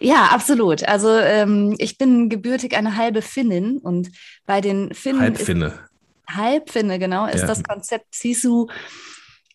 [0.00, 0.84] Ja, absolut.
[0.84, 4.10] Also ähm, ich bin gebürtig eine halbe Finnin und
[4.46, 5.20] bei den Finnen.
[5.20, 5.72] Halbfinne.
[6.28, 7.46] Halbfinne, genau, ist ja.
[7.46, 8.68] das Konzept Sisu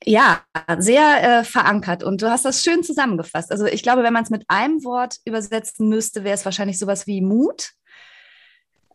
[0.06, 0.42] ja,
[0.78, 3.52] sehr äh, verankert und du hast das schön zusammengefasst.
[3.52, 7.06] Also ich glaube, wenn man es mit einem Wort übersetzen müsste, wäre es wahrscheinlich sowas
[7.06, 7.72] wie Mut.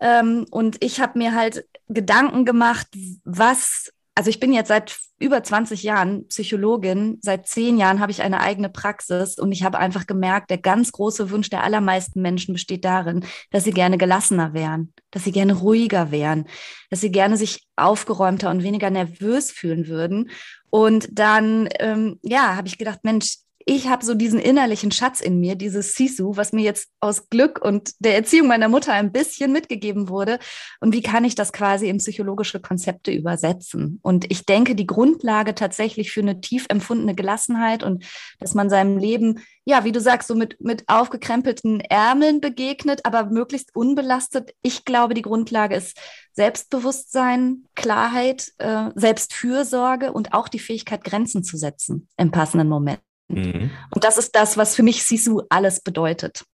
[0.01, 2.89] Ähm, und ich habe mir halt Gedanken gemacht,
[3.25, 8.23] was also ich bin jetzt seit über 20 Jahren Psychologin, seit zehn Jahren habe ich
[8.23, 12.53] eine eigene Praxis und ich habe einfach gemerkt, der ganz große Wunsch der allermeisten Menschen
[12.53, 16.47] besteht darin, dass sie gerne gelassener wären, dass sie gerne ruhiger wären,
[16.91, 20.31] dass sie gerne sich aufgeräumter und weniger nervös fühlen würden.
[20.75, 25.41] Und dann, ähm, ja, habe ich gedacht, Mensch, ich habe so diesen innerlichen Schatz in
[25.41, 29.53] mir, dieses Sisu, was mir jetzt aus Glück und der Erziehung meiner Mutter ein bisschen
[29.53, 30.39] mitgegeben wurde.
[30.81, 34.01] Und wie kann ich das quasi in psychologische Konzepte übersetzen?
[34.03, 38.05] Und ich denke, die Grundlage tatsächlich für eine tief empfundene Gelassenheit und
[38.39, 43.27] dass man seinem Leben, ja, wie du sagst, so mit, mit aufgekrempelten Ärmeln begegnet, aber
[43.27, 44.55] möglichst unbelastet.
[44.61, 45.97] Ich glaube, die Grundlage ist
[46.33, 53.01] Selbstbewusstsein, Klarheit, äh, Selbstfürsorge und auch die Fähigkeit, Grenzen zu setzen im passenden Moment.
[53.29, 53.71] Mhm.
[53.91, 56.45] Und das ist das, was für mich Sisu alles bedeutet.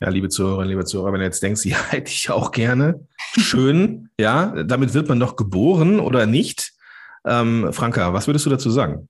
[0.00, 3.06] Ja, liebe Zuhörerinnen, liebe Zuhörer, wenn ihr jetzt denkt, ja, hätte ich auch gerne.
[3.38, 6.72] Schön, ja, damit wird man doch geboren oder nicht.
[7.24, 9.08] Ähm, Franka, was würdest du dazu sagen?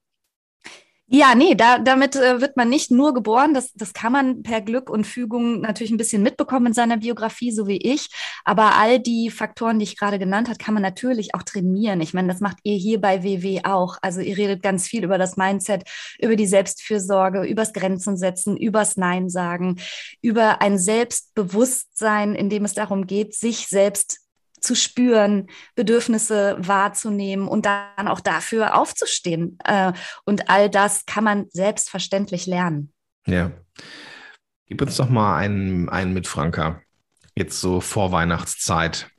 [1.15, 3.53] Ja, nee, da, damit äh, wird man nicht nur geboren.
[3.53, 7.53] Das, das kann man per Glück und Fügung natürlich ein bisschen mitbekommen in seiner Biografie,
[7.53, 8.09] so wie ich.
[8.47, 12.01] Aber all die Faktoren, die ich gerade genannt habe, kann man natürlich auch trainieren.
[12.01, 13.99] Ich meine, das macht ihr hier bei WW auch.
[14.01, 15.85] Also ihr redet ganz viel über das Mindset,
[16.19, 19.77] über die Selbstfürsorge, übers Grenzen setzen, übers Nein sagen,
[20.23, 24.22] über ein Selbstbewusstsein, in dem es darum geht, sich selbst
[24.63, 29.59] zu spüren, Bedürfnisse wahrzunehmen und dann auch dafür aufzustehen.
[29.65, 29.93] Äh,
[30.25, 32.93] und all das kann man selbstverständlich lernen.
[33.27, 33.51] Ja.
[34.67, 36.81] Gib uns doch mal einen, einen mit, Franka.
[37.35, 39.11] Jetzt so vor Weihnachtszeit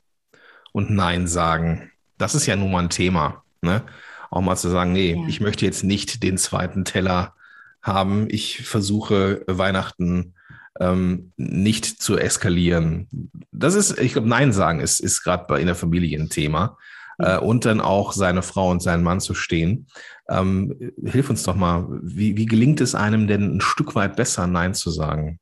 [0.72, 1.92] und Nein sagen.
[2.18, 3.44] Das ist ja nun mal ein Thema.
[3.62, 3.82] Ne?
[4.30, 5.26] Auch mal zu sagen, nee, ja.
[5.28, 7.34] ich möchte jetzt nicht den zweiten Teller
[7.82, 8.26] haben.
[8.30, 10.33] Ich versuche Weihnachten
[10.80, 13.08] ähm, nicht zu eskalieren.
[13.52, 16.76] Das ist, ich glaube, Nein sagen ist, ist gerade in der Familie ein Thema.
[17.18, 19.86] Äh, und dann auch seine Frau und seinen Mann zu stehen.
[20.28, 24.46] Ähm, hilf uns doch mal, wie, wie gelingt es einem denn ein Stück weit besser,
[24.46, 25.38] Nein zu sagen?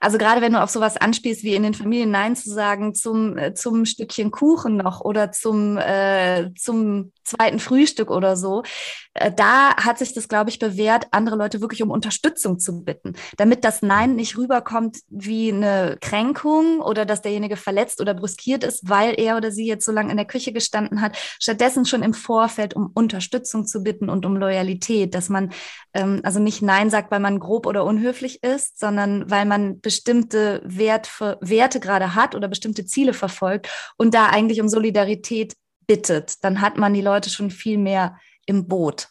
[0.00, 3.36] Also gerade wenn du auf sowas anspielst, wie in den Familien Nein zu sagen zum,
[3.36, 8.62] äh, zum Stückchen Kuchen noch oder zum, äh, zum zweiten Frühstück oder so,
[9.14, 13.14] äh, da hat sich das, glaube ich, bewährt, andere Leute wirklich um Unterstützung zu bitten,
[13.36, 18.88] damit das Nein nicht rüberkommt wie eine Kränkung oder dass derjenige verletzt oder brüskiert ist,
[18.88, 21.16] weil er oder sie jetzt so lange in der Küche gestanden hat.
[21.38, 25.52] Stattdessen schon im Vorfeld um Unterstützung zu bitten und um Loyalität, dass man
[25.92, 30.62] ähm, also nicht Nein sagt, weil man grob oder unhöflich ist, sondern weil man bestimmte
[30.64, 35.56] Wert, Werte gerade hat oder bestimmte Ziele verfolgt und da eigentlich um Solidarität
[35.88, 39.08] bittet, dann hat man die Leute schon viel mehr im Boot.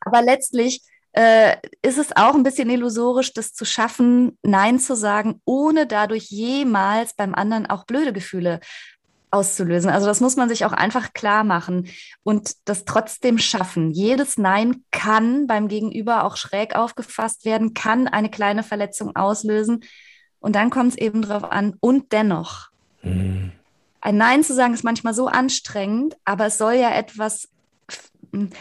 [0.00, 0.80] Aber letztlich
[1.12, 6.30] äh, ist es auch ein bisschen illusorisch, das zu schaffen, Nein zu sagen, ohne dadurch
[6.30, 8.60] jemals beim anderen auch blöde Gefühle
[9.30, 9.90] auszulösen.
[9.90, 11.88] Also das muss man sich auch einfach klar machen
[12.22, 13.90] und das trotzdem schaffen.
[13.90, 19.84] Jedes Nein kann beim Gegenüber auch schräg aufgefasst werden, kann eine kleine Verletzung auslösen.
[20.40, 22.68] Und dann kommt es eben darauf an, und dennoch.
[23.02, 23.52] Mhm.
[24.00, 27.48] Ein Nein zu sagen ist manchmal so anstrengend, aber es soll ja etwas,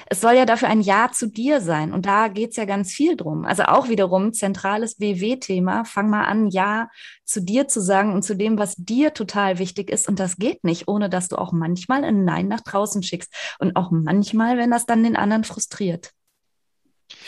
[0.09, 1.93] es soll ja dafür ein Ja zu dir sein.
[1.93, 3.45] Und da geht es ja ganz viel drum.
[3.45, 5.85] Also auch wiederum zentrales WW-Thema.
[5.85, 6.89] Fang mal an, Ja
[7.25, 10.07] zu dir zu sagen und zu dem, was dir total wichtig ist.
[10.07, 13.33] Und das geht nicht, ohne dass du auch manchmal ein Nein nach draußen schickst.
[13.59, 16.11] Und auch manchmal, wenn das dann den anderen frustriert.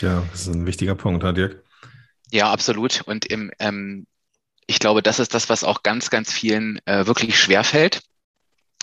[0.00, 1.62] Ja, das ist ein wichtiger Punkt, Dirk.
[2.32, 3.02] Ja, absolut.
[3.06, 4.06] Und im, ähm,
[4.66, 8.02] ich glaube, das ist das, was auch ganz, ganz vielen äh, wirklich schwerfällt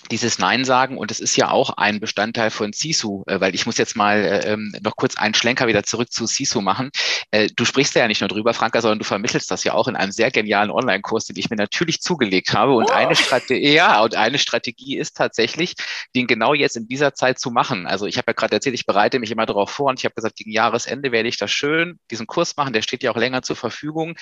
[0.08, 3.66] dieses Nein sagen und es ist ja auch ein Bestandteil von Sisu, äh, weil ich
[3.66, 6.92] muss jetzt mal äh, ähm, noch kurz einen Schlenker wieder zurück zu Sisu machen.
[7.32, 9.96] Äh, du sprichst ja nicht nur drüber, Franka, sondern du vermittelst das ja auch in
[9.96, 12.94] einem sehr genialen Online-Kurs, den ich mir natürlich zugelegt habe und oh.
[12.94, 15.76] eine Strategie, ja, und eine Strategie ist tatsächlich,
[16.16, 17.88] den genau jetzt in dieser Zeit zu machen.
[17.88, 20.16] Also ich habe ja gerade erzählt, ich bereite mich immer darauf vor und ich habe
[20.16, 23.42] gesagt, gegen Jahresende werde ich das schön, diesen Kurs machen, der steht ja auch länger
[23.42, 24.16] zur Verfügung.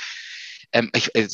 [0.72, 1.28] Ähm, ich, äh,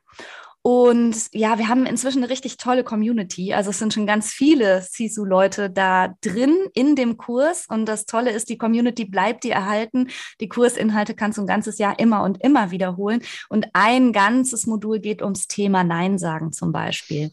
[0.62, 3.54] und ja, wir haben inzwischen eine richtig tolle Community.
[3.54, 7.66] Also es sind schon ganz viele Sisu-Leute da drin in dem Kurs.
[7.70, 10.10] Und das Tolle ist, die Community bleibt dir erhalten.
[10.42, 13.22] Die Kursinhalte kannst du ein ganzes Jahr immer und immer wiederholen.
[13.48, 17.32] Und ein ganzes Modul geht ums Thema Nein sagen zum Beispiel.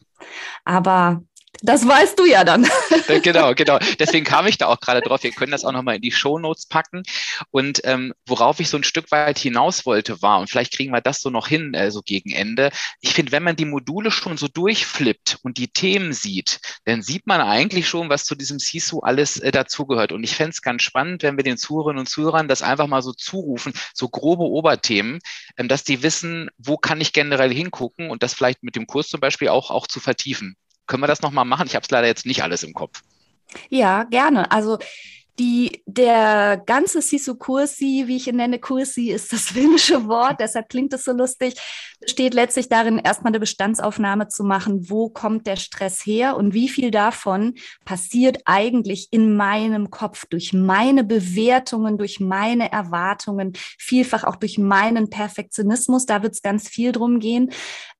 [0.63, 1.21] Aber
[1.61, 2.67] das weißt du ja dann.
[3.07, 3.79] Äh, genau, genau.
[3.99, 5.23] Deswegen kam ich da auch gerade drauf.
[5.23, 7.03] Wir können das auch nochmal in die Show Notes packen.
[7.51, 11.01] Und ähm, worauf ich so ein Stück weit hinaus wollte, war, und vielleicht kriegen wir
[11.01, 12.71] das so noch hin, äh, so gegen Ende.
[12.99, 17.27] Ich finde, wenn man die Module schon so durchflippt und die Themen sieht, dann sieht
[17.27, 20.11] man eigentlich schon, was zu diesem CISU alles äh, dazugehört.
[20.11, 23.01] Und ich fände es ganz spannend, wenn wir den Zuhörerinnen und Zuhörern das einfach mal
[23.01, 25.19] so zurufen, so grobe Oberthemen,
[25.57, 29.07] ähm, dass die wissen, wo kann ich generell hingucken und das vielleicht mit dem Kurs
[29.07, 30.55] zum Beispiel auch, auch zu vertiefen.
[30.87, 31.67] Können wir das nochmal machen?
[31.67, 33.01] Ich habe es leider jetzt nicht alles im Kopf.
[33.69, 34.51] Ja, gerne.
[34.51, 34.79] Also
[35.39, 40.69] die, der ganze Sisu Kursi, wie ich ihn nenne, Kursi ist das finnische Wort, deshalb
[40.69, 41.55] klingt es so lustig,
[42.05, 46.69] steht letztlich darin, erstmal eine Bestandsaufnahme zu machen, wo kommt der Stress her und wie
[46.69, 54.35] viel davon passiert eigentlich in meinem Kopf durch meine Bewertungen, durch meine Erwartungen, vielfach auch
[54.37, 56.05] durch meinen Perfektionismus.
[56.05, 57.51] Da wird es ganz viel drum gehen.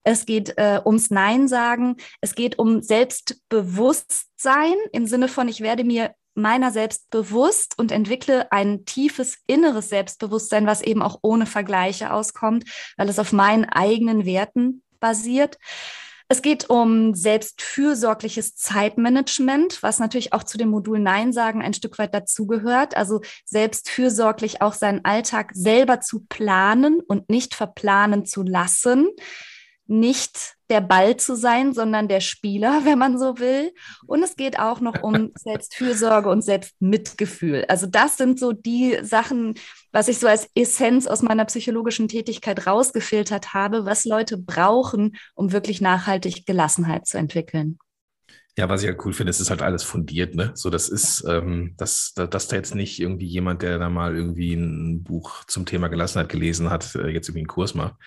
[0.03, 1.97] Es geht äh, ums Nein sagen.
[2.21, 8.51] Es geht um Selbstbewusstsein im Sinne von, ich werde mir meiner selbst bewusst und entwickle
[8.51, 14.25] ein tiefes inneres Selbstbewusstsein, was eben auch ohne Vergleiche auskommt, weil es auf meinen eigenen
[14.25, 15.57] Werten basiert.
[16.29, 21.97] Es geht um selbstfürsorgliches Zeitmanagement, was natürlich auch zu dem Modul Nein sagen ein Stück
[21.99, 22.97] weit dazugehört.
[22.97, 29.07] Also selbstfürsorglich auch seinen Alltag selber zu planen und nicht verplanen zu lassen
[29.87, 33.73] nicht der Ball zu sein, sondern der Spieler, wenn man so will.
[34.05, 37.65] Und es geht auch noch um Selbstfürsorge und Selbstmitgefühl.
[37.67, 39.55] Also das sind so die Sachen,
[39.91, 45.51] was ich so als Essenz aus meiner psychologischen Tätigkeit rausgefiltert habe, was Leute brauchen, um
[45.51, 47.79] wirklich nachhaltig Gelassenheit zu entwickeln.
[48.57, 50.51] Ja, was ich halt cool finde, es ist halt alles fundiert, ne?
[50.55, 54.55] So, das ist, ähm, dass, dass da jetzt nicht irgendwie jemand, der da mal irgendwie
[54.55, 57.97] ein Buch zum Thema Gelassenheit gelesen hat, äh, jetzt irgendwie einen Kurs macht,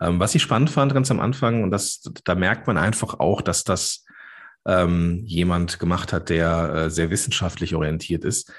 [0.00, 3.42] ähm, was ich spannend fand ganz am Anfang, und das, da merkt man einfach auch,
[3.42, 4.04] dass das
[4.66, 8.52] ähm, jemand gemacht hat, der äh, sehr wissenschaftlich orientiert ist.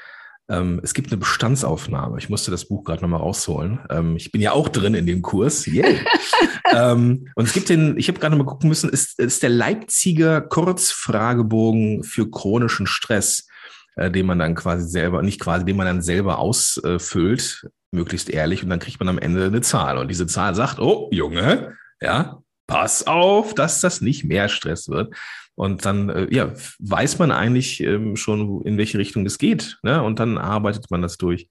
[0.48, 2.20] Ähm, es gibt eine Bestandsaufnahme.
[2.20, 3.80] Ich musste das Buch gerade nochmal rausholen.
[3.90, 5.66] Ähm, ich bin ja auch drin in dem Kurs.
[5.66, 5.96] Yeah.
[6.72, 10.42] ähm, und es gibt den, ich habe gerade mal gucken müssen, ist, ist der Leipziger
[10.42, 13.48] Kurzfragebogen für chronischen Stress,
[13.96, 18.64] äh, den man dann quasi selber, nicht quasi, den man dann selber ausfüllt möglichst ehrlich
[18.64, 19.98] und dann kriegt man am Ende eine Zahl.
[19.98, 25.16] Und diese Zahl sagt, oh, Junge, ja, pass auf, dass das nicht mehr Stress wird.
[25.56, 29.80] Und dann äh, ja, weiß man eigentlich ähm, schon, in welche Richtung das geht.
[29.84, 30.04] Ne?
[30.04, 31.50] Und dann arbeitet man das durch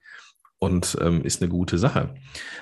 [0.59, 2.15] und ähm, ist eine gute Sache.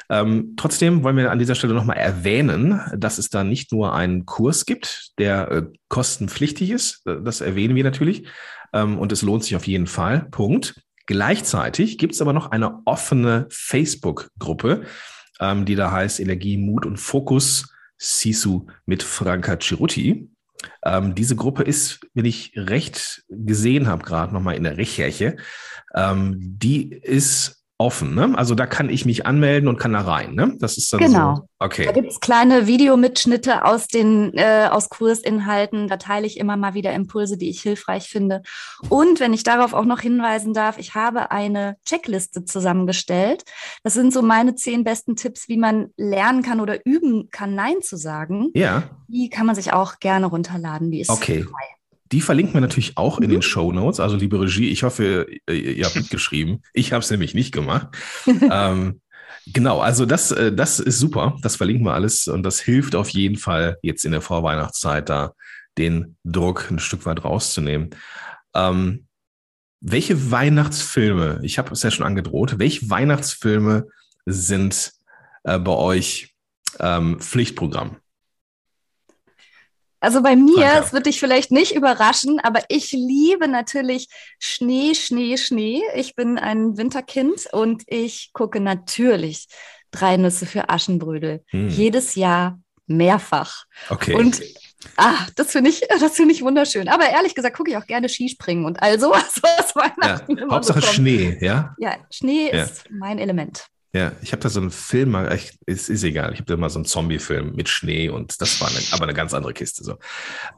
[0.08, 4.26] Ähm, trotzdem wollen wir an dieser Stelle nochmal erwähnen, dass es da nicht nur einen
[4.26, 7.02] Kurs gibt, der äh, kostenpflichtig ist.
[7.04, 8.26] Das erwähnen wir natürlich.
[8.72, 10.26] Ähm, und es lohnt sich auf jeden Fall.
[10.30, 10.80] Punkt.
[11.06, 14.84] Gleichzeitig gibt es aber noch eine offene Facebook-Gruppe,
[15.40, 20.30] ähm, die da heißt Energie, Mut und Fokus Sisu mit Franka Ciruti.
[20.84, 25.36] Ähm, diese Gruppe ist, wenn ich recht gesehen habe, gerade nochmal in der Recherche,
[25.94, 28.14] ähm, die ist offen.
[28.14, 28.32] Ne?
[28.36, 30.34] Also da kann ich mich anmelden und kann da rein.
[30.34, 30.56] Ne?
[30.60, 31.34] Das ist dann genau.
[31.34, 31.48] so.
[31.58, 31.84] Okay.
[31.84, 35.88] Da gibt es kleine Videomitschnitte aus den äh, aus Kursinhalten.
[35.88, 38.42] Da teile ich immer mal wieder Impulse, die ich hilfreich finde.
[38.88, 43.42] Und wenn ich darauf auch noch hinweisen darf, ich habe eine Checkliste zusammengestellt.
[43.82, 47.82] Das sind so meine zehn besten Tipps, wie man lernen kann oder üben kann, Nein
[47.82, 48.50] zu sagen.
[48.54, 48.84] Ja.
[49.08, 50.90] Die kann man sich auch gerne runterladen.
[50.90, 51.42] Die ist okay.
[51.42, 51.81] frei.
[52.12, 53.42] Die verlinken wir natürlich auch in den mhm.
[53.42, 53.98] Show Notes.
[53.98, 56.62] Also liebe Regie, ich hoffe, ihr habt mitgeschrieben.
[56.74, 57.88] Ich habe es nämlich nicht gemacht.
[58.26, 59.00] ähm,
[59.46, 61.36] genau, also das, äh, das ist super.
[61.42, 65.32] Das verlinken wir alles und das hilft auf jeden Fall jetzt in der Vorweihnachtszeit da
[65.78, 67.90] den Druck ein Stück weit rauszunehmen.
[68.54, 69.06] Ähm,
[69.80, 73.88] welche Weihnachtsfilme, ich habe es ja schon angedroht, welche Weihnachtsfilme
[74.26, 74.92] sind
[75.44, 76.36] äh, bei euch
[76.78, 77.96] ähm, Pflichtprogramm?
[80.02, 84.08] Also bei mir, es wird dich vielleicht nicht überraschen, aber ich liebe natürlich
[84.40, 85.80] Schnee, Schnee, Schnee.
[85.94, 89.46] Ich bin ein Winterkind und ich gucke natürlich
[89.92, 91.44] drei Nüsse für Aschenbrödel.
[91.50, 91.68] Hm.
[91.68, 93.64] Jedes Jahr mehrfach.
[93.90, 94.16] Okay.
[94.16, 94.42] Und
[94.96, 96.88] Ah, das finde ich, das finde ich wunderschön.
[96.88, 100.50] Aber ehrlich gesagt gucke ich auch gerne Skispringen und all sowas, was Weihnachten ja.
[100.50, 101.76] Hauptsache so Schnee, ja?
[101.78, 102.64] Ja, Schnee ja.
[102.64, 103.66] ist mein Element.
[103.94, 106.70] Ja, ich habe da so einen Film, ich, ist, ist egal, ich habe da mal
[106.70, 109.84] so einen Zombie-Film mit Schnee und das war eine, aber eine ganz andere Kiste.
[109.84, 109.98] So.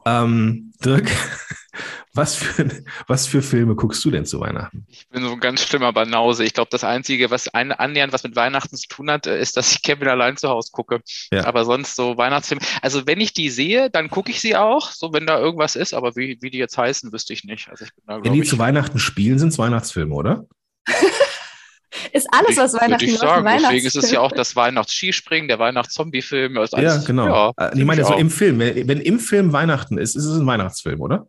[0.05, 1.11] Ähm, Dirk,
[2.13, 2.69] was für,
[3.07, 4.85] was für Filme guckst du denn zu Weihnachten?
[4.87, 6.45] Ich bin so ein ganz schlimmer Banause.
[6.45, 9.73] Ich glaube, das Einzige, was ein, annähernd was mit Weihnachten zu tun hat, ist, dass
[9.73, 11.01] ich Kevin allein zu Hause gucke.
[11.29, 11.43] Ja.
[11.43, 12.61] Aber sonst so Weihnachtsfilme.
[12.81, 15.93] Also wenn ich die sehe, dann gucke ich sie auch, so wenn da irgendwas ist,
[15.93, 17.67] aber wie, wie die jetzt heißen, wüsste ich nicht.
[17.67, 20.45] Also ich bin da, wenn die ich, zu Weihnachten spielen, sind es Weihnachtsfilme, oder?
[22.11, 23.45] ist alles, was Weihnachten ich sagen.
[23.45, 26.55] Deswegen ist es ja auch das Weihnachts-Skispringen, der Weihnachts-Zombie-Film.
[26.77, 27.27] Ja, genau.
[27.27, 30.39] Ja, äh, ich meine, so im Film, wenn, wenn, im Film Weihnachten ist, ist es
[30.39, 31.27] ein Weihnachtsfilm, oder?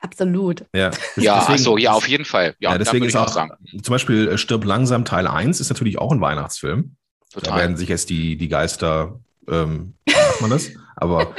[0.00, 0.64] Absolut.
[0.74, 2.56] Ja, ja deswegen, so, ja, auf jeden Fall.
[2.58, 3.52] Ja, ja deswegen ist auch, sagen.
[3.82, 6.96] zum Beispiel äh, Stirb langsam Teil 1 ist natürlich auch ein Weihnachtsfilm.
[7.32, 7.50] Total.
[7.50, 10.70] Da werden sich jetzt die, die Geister, ähm, macht man das?
[10.96, 11.34] Aber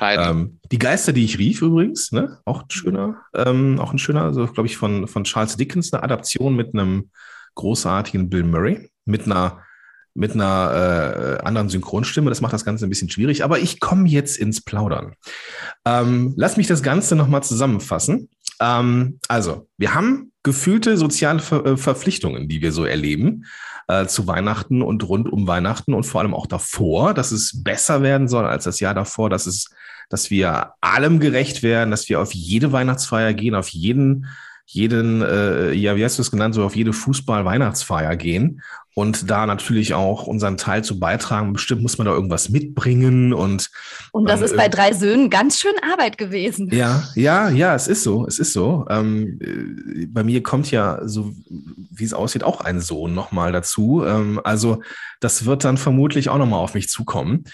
[0.00, 2.38] ähm, die Geister, die ich rief übrigens, ne?
[2.44, 6.02] auch ein schöner, ähm, auch ein schöner, also glaube ich von, von Charles Dickens, eine
[6.02, 7.10] Adaption mit einem
[7.58, 9.62] großartigen Bill Murray mit einer
[10.14, 12.28] mit einer äh, anderen Synchronstimme.
[12.28, 15.14] Das macht das Ganze ein bisschen schwierig, aber ich komme jetzt ins Plaudern.
[15.84, 18.28] Ähm, lass mich das Ganze nochmal zusammenfassen.
[18.60, 23.44] Ähm, also, wir haben gefühlte soziale Ver äh, Verpflichtungen, die wir so erleben
[23.86, 28.02] äh, zu Weihnachten und rund um Weihnachten und vor allem auch davor, dass es besser
[28.02, 29.68] werden soll als das Jahr davor, dass es,
[30.08, 34.26] dass wir allem gerecht werden, dass wir auf jede Weihnachtsfeier gehen, auf jeden
[34.70, 38.60] jeden, äh, ja, wie hast du es genannt, so auf jede Fußball-Weihnachtsfeier gehen
[38.98, 41.52] und da natürlich auch unseren Teil zu beitragen.
[41.52, 43.70] Bestimmt muss man da irgendwas mitbringen und.
[44.10, 46.68] Und das ähm, ist bei drei Söhnen ganz schön Arbeit gewesen.
[46.72, 48.86] Ja, ja, ja, es ist so, es ist so.
[48.90, 51.32] Ähm, äh, bei mir kommt ja so
[51.98, 54.04] wie es aussieht, auch einen Sohn nochmal dazu.
[54.04, 54.82] Ähm, also
[55.20, 57.44] das wird dann vermutlich auch nochmal auf mich zukommen.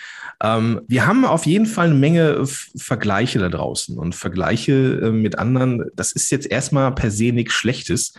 [0.43, 5.39] Ähm, wir haben auf jeden Fall eine Menge Vergleiche da draußen und Vergleiche äh, mit
[5.39, 5.85] anderen.
[5.95, 8.15] Das ist jetzt erstmal per se nichts Schlechtes.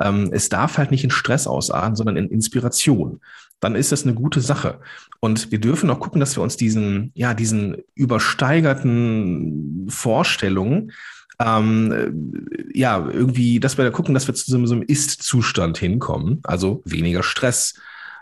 [0.00, 3.20] Ähm, es darf halt nicht in Stress ausarten, sondern in Inspiration.
[3.60, 4.80] Dann ist das eine gute Sache.
[5.20, 10.92] Und wir dürfen auch gucken, dass wir uns diesen, ja, diesen übersteigerten Vorstellungen
[11.38, 16.40] ähm, ja, irgendwie, dass wir da gucken, dass wir zu so, so einem Ist-Zustand hinkommen,
[16.44, 17.74] also weniger Stress.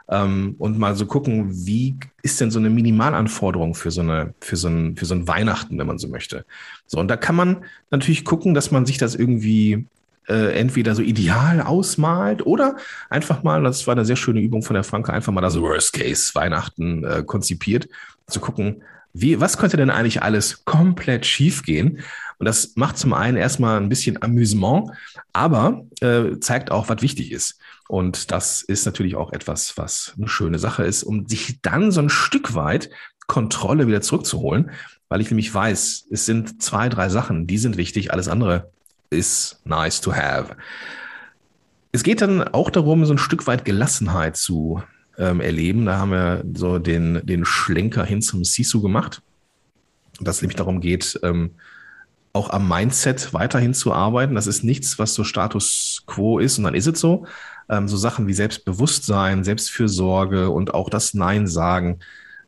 [0.09, 4.57] Ähm, und mal so gucken, wie ist denn so eine Minimalanforderung für so eine, für
[4.57, 6.45] so ein, für so ein Weihnachten, wenn man so möchte.
[6.87, 9.87] So, und da kann man natürlich gucken, dass man sich das irgendwie
[10.31, 12.77] äh, entweder so ideal ausmalt oder
[13.11, 15.93] einfach mal, das war eine sehr schöne Übung von der Franke, einfach mal das Worst
[15.93, 17.89] Case Weihnachten äh, konzipiert,
[18.29, 21.99] zu gucken, wie, was könnte denn eigentlich alles komplett schief gehen?
[22.39, 24.91] Und das macht zum einen erstmal ein bisschen Amüsement,
[25.33, 27.59] aber äh, zeigt auch, was wichtig ist.
[27.89, 32.01] Und das ist natürlich auch etwas, was eine schöne Sache ist, um sich dann so
[32.01, 32.89] ein Stück weit
[33.27, 34.71] Kontrolle wieder zurückzuholen,
[35.09, 38.71] weil ich nämlich weiß, es sind zwei, drei Sachen, die sind wichtig, alles andere
[39.11, 40.57] ist nice to have.
[41.93, 44.83] Es geht dann auch darum, so ein Stück weit Gelassenheit zu
[45.19, 45.87] ähm, erleben.
[45.87, 49.23] Da haben wir so den, den Schlenker hin zum Sisu gemacht.
[50.21, 51.53] Dass nämlich darum geht, ähm,
[52.33, 54.35] auch am Mindset weiterhin zu arbeiten.
[54.35, 57.27] Das ist nichts, was so Status quo ist und dann ist es so.
[57.69, 61.99] Ähm, so Sachen wie Selbstbewusstsein, Selbstfürsorge und auch das Nein sagen,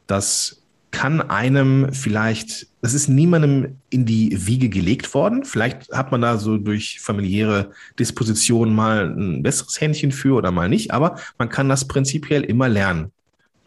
[0.06, 0.61] das
[0.92, 5.44] kann einem vielleicht, das ist niemandem in die Wiege gelegt worden.
[5.44, 10.68] Vielleicht hat man da so durch familiäre Dispositionen mal ein besseres Händchen für oder mal
[10.68, 13.10] nicht, aber man kann das prinzipiell immer lernen.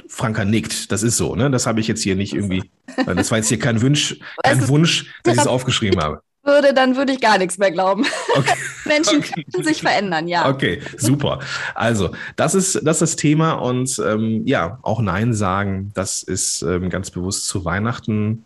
[0.07, 1.49] Franka nickt, das ist so, ne?
[1.49, 2.69] Das habe ich jetzt hier nicht irgendwie,
[3.05, 6.21] das war jetzt hier kein Wunsch, kein Wunsch, dass ich es aufgeschrieben habe.
[6.45, 8.05] Würde, dann würde ich gar nichts mehr glauben.
[8.37, 8.53] Okay.
[8.85, 9.45] Menschen okay.
[9.51, 10.47] können sich verändern, ja.
[10.47, 11.39] Okay, super.
[11.73, 16.61] Also, das ist das, ist das Thema und ähm, ja, auch Nein sagen, das ist
[16.61, 18.45] ähm, ganz bewusst zu Weihnachten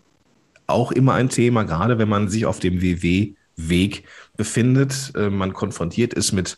[0.69, 4.03] auch immer ein Thema, gerade wenn man sich auf dem WW-Weg
[4.37, 5.11] befindet.
[5.15, 6.57] Äh, man konfrontiert ist mit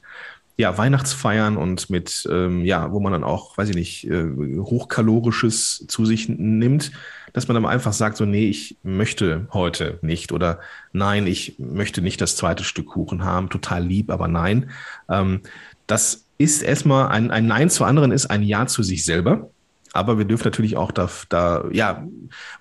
[0.58, 4.26] ja, Weihnachtsfeiern und mit, ähm, ja, wo man dann auch, weiß ich nicht, äh,
[4.60, 6.92] hochkalorisches zu sich nimmt,
[7.34, 10.60] dass man dann einfach sagt, so, nee, ich möchte heute nicht oder
[10.94, 14.72] nein, ich möchte nicht das zweite Stück Kuchen haben, total lieb, aber nein.
[15.10, 15.42] Ähm,
[15.88, 19.50] das ist erstmal ein, ein Nein zu anderen, ist ein Ja zu sich selber.
[19.94, 22.06] Aber wir dürfen natürlich auch da, da, ja,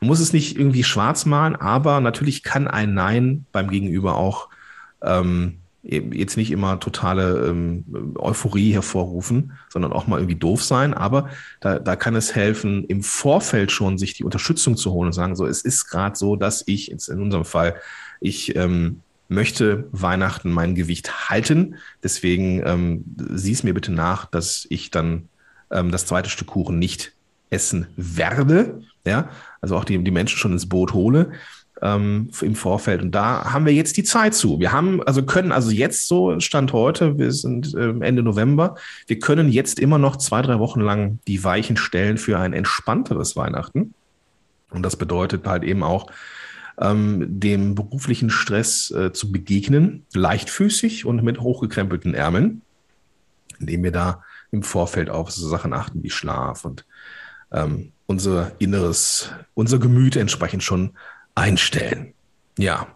[0.00, 4.48] man muss es nicht irgendwie schwarz malen, aber natürlich kann ein Nein beim Gegenüber auch
[5.02, 10.92] ähm, jetzt nicht immer totale ähm, Euphorie hervorrufen, sondern auch mal irgendwie doof sein.
[10.92, 15.12] Aber da, da kann es helfen, im Vorfeld schon sich die Unterstützung zu holen und
[15.12, 17.76] sagen, so, es ist gerade so, dass ich, jetzt in unserem Fall,
[18.20, 21.76] ich ähm, möchte Weihnachten mein Gewicht halten.
[22.02, 25.28] Deswegen ähm, sieh es mir bitte nach, dass ich dann
[25.70, 27.12] ähm, das zweite Stück Kuchen nicht
[27.48, 28.82] essen werde.
[29.06, 29.30] Ja,
[29.62, 31.32] also auch die, die Menschen schon ins Boot hole
[31.82, 33.02] ähm, im Vorfeld.
[33.02, 34.60] Und da haben wir jetzt die Zeit zu.
[34.60, 38.76] Wir haben, also können also jetzt so, Stand heute, wir sind äh, Ende November,
[39.06, 43.36] wir können jetzt immer noch zwei, drei Wochen lang die Weichen stellen für ein entspannteres
[43.36, 43.94] Weihnachten.
[44.70, 46.10] Und das bedeutet halt eben auch,
[46.80, 52.62] ähm, dem beruflichen Stress äh, zu begegnen, leichtfüßig und mit hochgekrempelten Ärmeln,
[53.58, 56.84] indem wir da im Vorfeld auf so Sachen achten wie Schlaf und
[57.52, 60.92] ähm, unser Inneres, unser Gemüt entsprechend schon
[61.40, 62.14] einstellen.
[62.58, 62.86] Ja.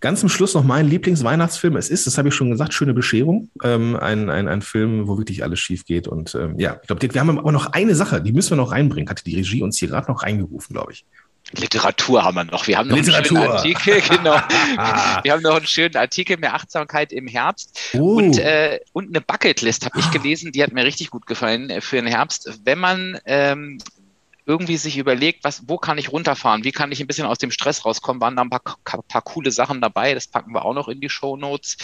[0.00, 1.76] Ganz zum Schluss noch mein Lieblingsweihnachtsfilm.
[1.76, 3.50] Es ist, das habe ich schon gesagt, Schöne Bescherung.
[3.62, 6.08] Ähm, ein, ein, ein Film, wo wirklich alles schief geht.
[6.08, 8.72] Und ähm, ja, ich glaube, wir haben aber noch eine Sache, die müssen wir noch
[8.72, 9.08] reinbringen.
[9.08, 11.04] Hatte die Regie uns hier gerade noch reingerufen, glaube ich.
[11.52, 12.66] Literatur haben wir noch.
[12.66, 13.38] Wir haben noch Literatur.
[13.38, 14.40] einen schönen Artikel, genau.
[15.22, 18.16] wir haben noch einen schönen Artikel mehr Achtsamkeit im Herbst oh.
[18.16, 21.80] und, äh, und eine Bucketlist habe ich gelesen, die hat mir richtig gut gefallen äh,
[21.80, 22.60] für den Herbst.
[22.64, 23.78] Wenn man ähm,
[24.46, 27.50] irgendwie sich überlegt, was, wo kann ich runterfahren, wie kann ich ein bisschen aus dem
[27.50, 30.88] Stress rauskommen, waren da ein paar, paar coole Sachen dabei, das packen wir auch noch
[30.88, 31.76] in die Show Notes.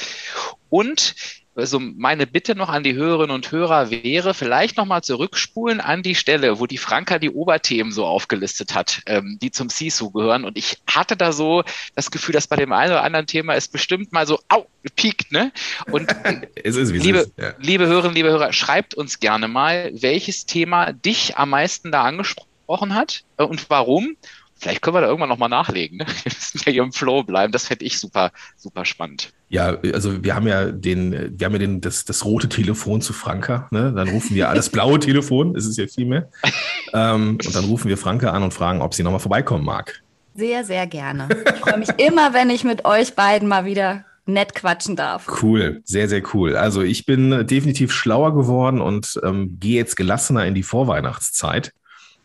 [0.69, 1.15] Und
[1.59, 6.15] also meine Bitte noch an die Hörerinnen und Hörer wäre, vielleicht nochmal zurückspulen an die
[6.15, 10.45] Stelle, wo die Franka die Oberthemen so aufgelistet hat, ähm, die zum CISU gehören.
[10.45, 11.65] Und ich hatte da so
[11.97, 15.33] das Gefühl, dass bei dem einen oder anderen Thema es bestimmt mal so, au, gepiekt,
[15.33, 15.51] ne?
[15.91, 16.09] Und
[16.63, 17.55] es ist, wie liebe, es ist, ja.
[17.59, 22.48] liebe Hörerinnen, liebe Hörer, schreibt uns gerne mal, welches Thema dich am meisten da angesprochen
[22.69, 24.17] gesprochen hat äh, und warum.
[24.61, 25.99] Vielleicht können wir da irgendwann nochmal nachlegen.
[25.99, 26.07] Ne?
[26.25, 27.53] Wir müssen ja hier im Flow bleiben.
[27.53, 29.33] Das fände ich super, super spannend.
[29.51, 33.13] Ja, also wir haben ja den, wir haben ja den, das, das rote Telefon zu
[33.13, 33.69] Franka.
[33.71, 33.93] Ne?
[33.95, 36.29] Dann rufen wir das blaue Telefon, ist es ja viel mehr.
[36.93, 40.03] ähm, und dann rufen wir Franka an und fragen, ob sie nochmal vorbeikommen mag.
[40.35, 41.29] Sehr, sehr gerne.
[41.47, 45.27] Ich freue mich immer, wenn ich mit euch beiden mal wieder nett quatschen darf.
[45.41, 46.57] Cool, sehr, sehr cool.
[46.57, 51.73] Also ich bin definitiv schlauer geworden und ähm, gehe jetzt gelassener in die Vorweihnachtszeit.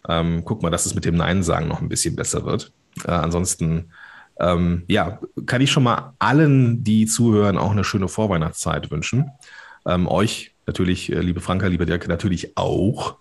[0.10, 2.72] Ähm, guck mal, dass es mit dem Nein sagen noch ein bisschen besser wird.
[3.06, 3.91] Äh, ansonsten,
[4.39, 9.32] ähm, ja, kann ich schon mal allen, die zuhören, auch eine schöne Vorweihnachtszeit wünschen.
[9.86, 13.18] Ähm, euch natürlich, äh, liebe Franka, liebe Dirk, natürlich auch.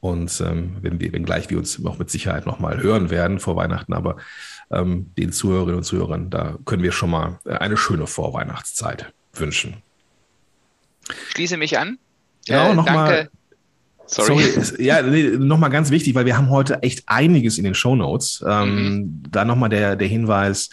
[0.00, 3.94] Und ähm, wenn wir, wenngleich wir uns noch mit Sicherheit nochmal hören werden vor Weihnachten,
[3.94, 4.16] aber
[4.70, 9.82] ähm, den Zuhörerinnen und Zuhörern, da können wir schon mal äh, eine schöne Vorweihnachtszeit wünschen.
[11.30, 11.98] Schließe mich an.
[12.46, 13.30] Ja, äh, nochmal.
[14.06, 14.42] Sorry.
[14.42, 14.84] Sorry.
[14.84, 18.44] Ja, nee, nochmal ganz wichtig, weil wir haben heute echt einiges in den Show Notes.
[18.46, 19.22] Ähm, mhm.
[19.30, 20.70] Da nochmal der, der Hinweis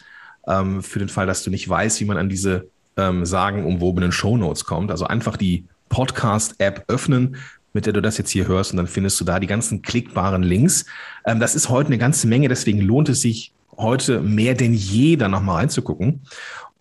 [0.47, 2.67] ähm, für den Fall, dass du nicht weißt, wie man an diese
[2.97, 4.91] ähm, sagenumwobenen Show Notes kommt.
[4.91, 7.37] Also einfach die Podcast-App öffnen,
[7.73, 10.43] mit der du das jetzt hier hörst und dann findest du da die ganzen klickbaren
[10.43, 10.85] Links.
[11.25, 15.15] Ähm, das ist heute eine ganze Menge, deswegen lohnt es sich heute mehr denn je
[15.15, 16.21] da nochmal reinzugucken.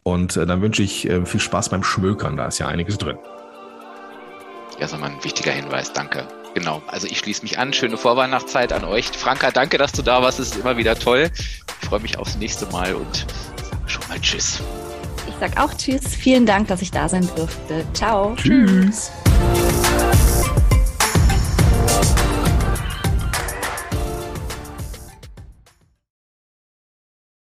[0.03, 3.19] Und äh, dann wünsche ich äh, viel Spaß beim Schmökern, da ist ja einiges drin.
[4.81, 6.27] Ja, so ein wichtiger Hinweis, danke.
[6.55, 7.73] Genau, also ich schließe mich an.
[7.73, 9.09] Schöne Vorweihnachtszeit an euch.
[9.09, 10.41] Franka, danke, dass du da warst.
[10.41, 11.31] Es ist immer wieder toll.
[11.83, 13.27] Ich freue mich aufs nächste Mal und
[13.71, 14.61] sage schon mal Tschüss.
[15.29, 16.15] Ich sage auch Tschüss.
[16.15, 17.85] Vielen Dank, dass ich da sein durfte.
[17.95, 18.35] Ciao.
[18.37, 19.13] Tschüss.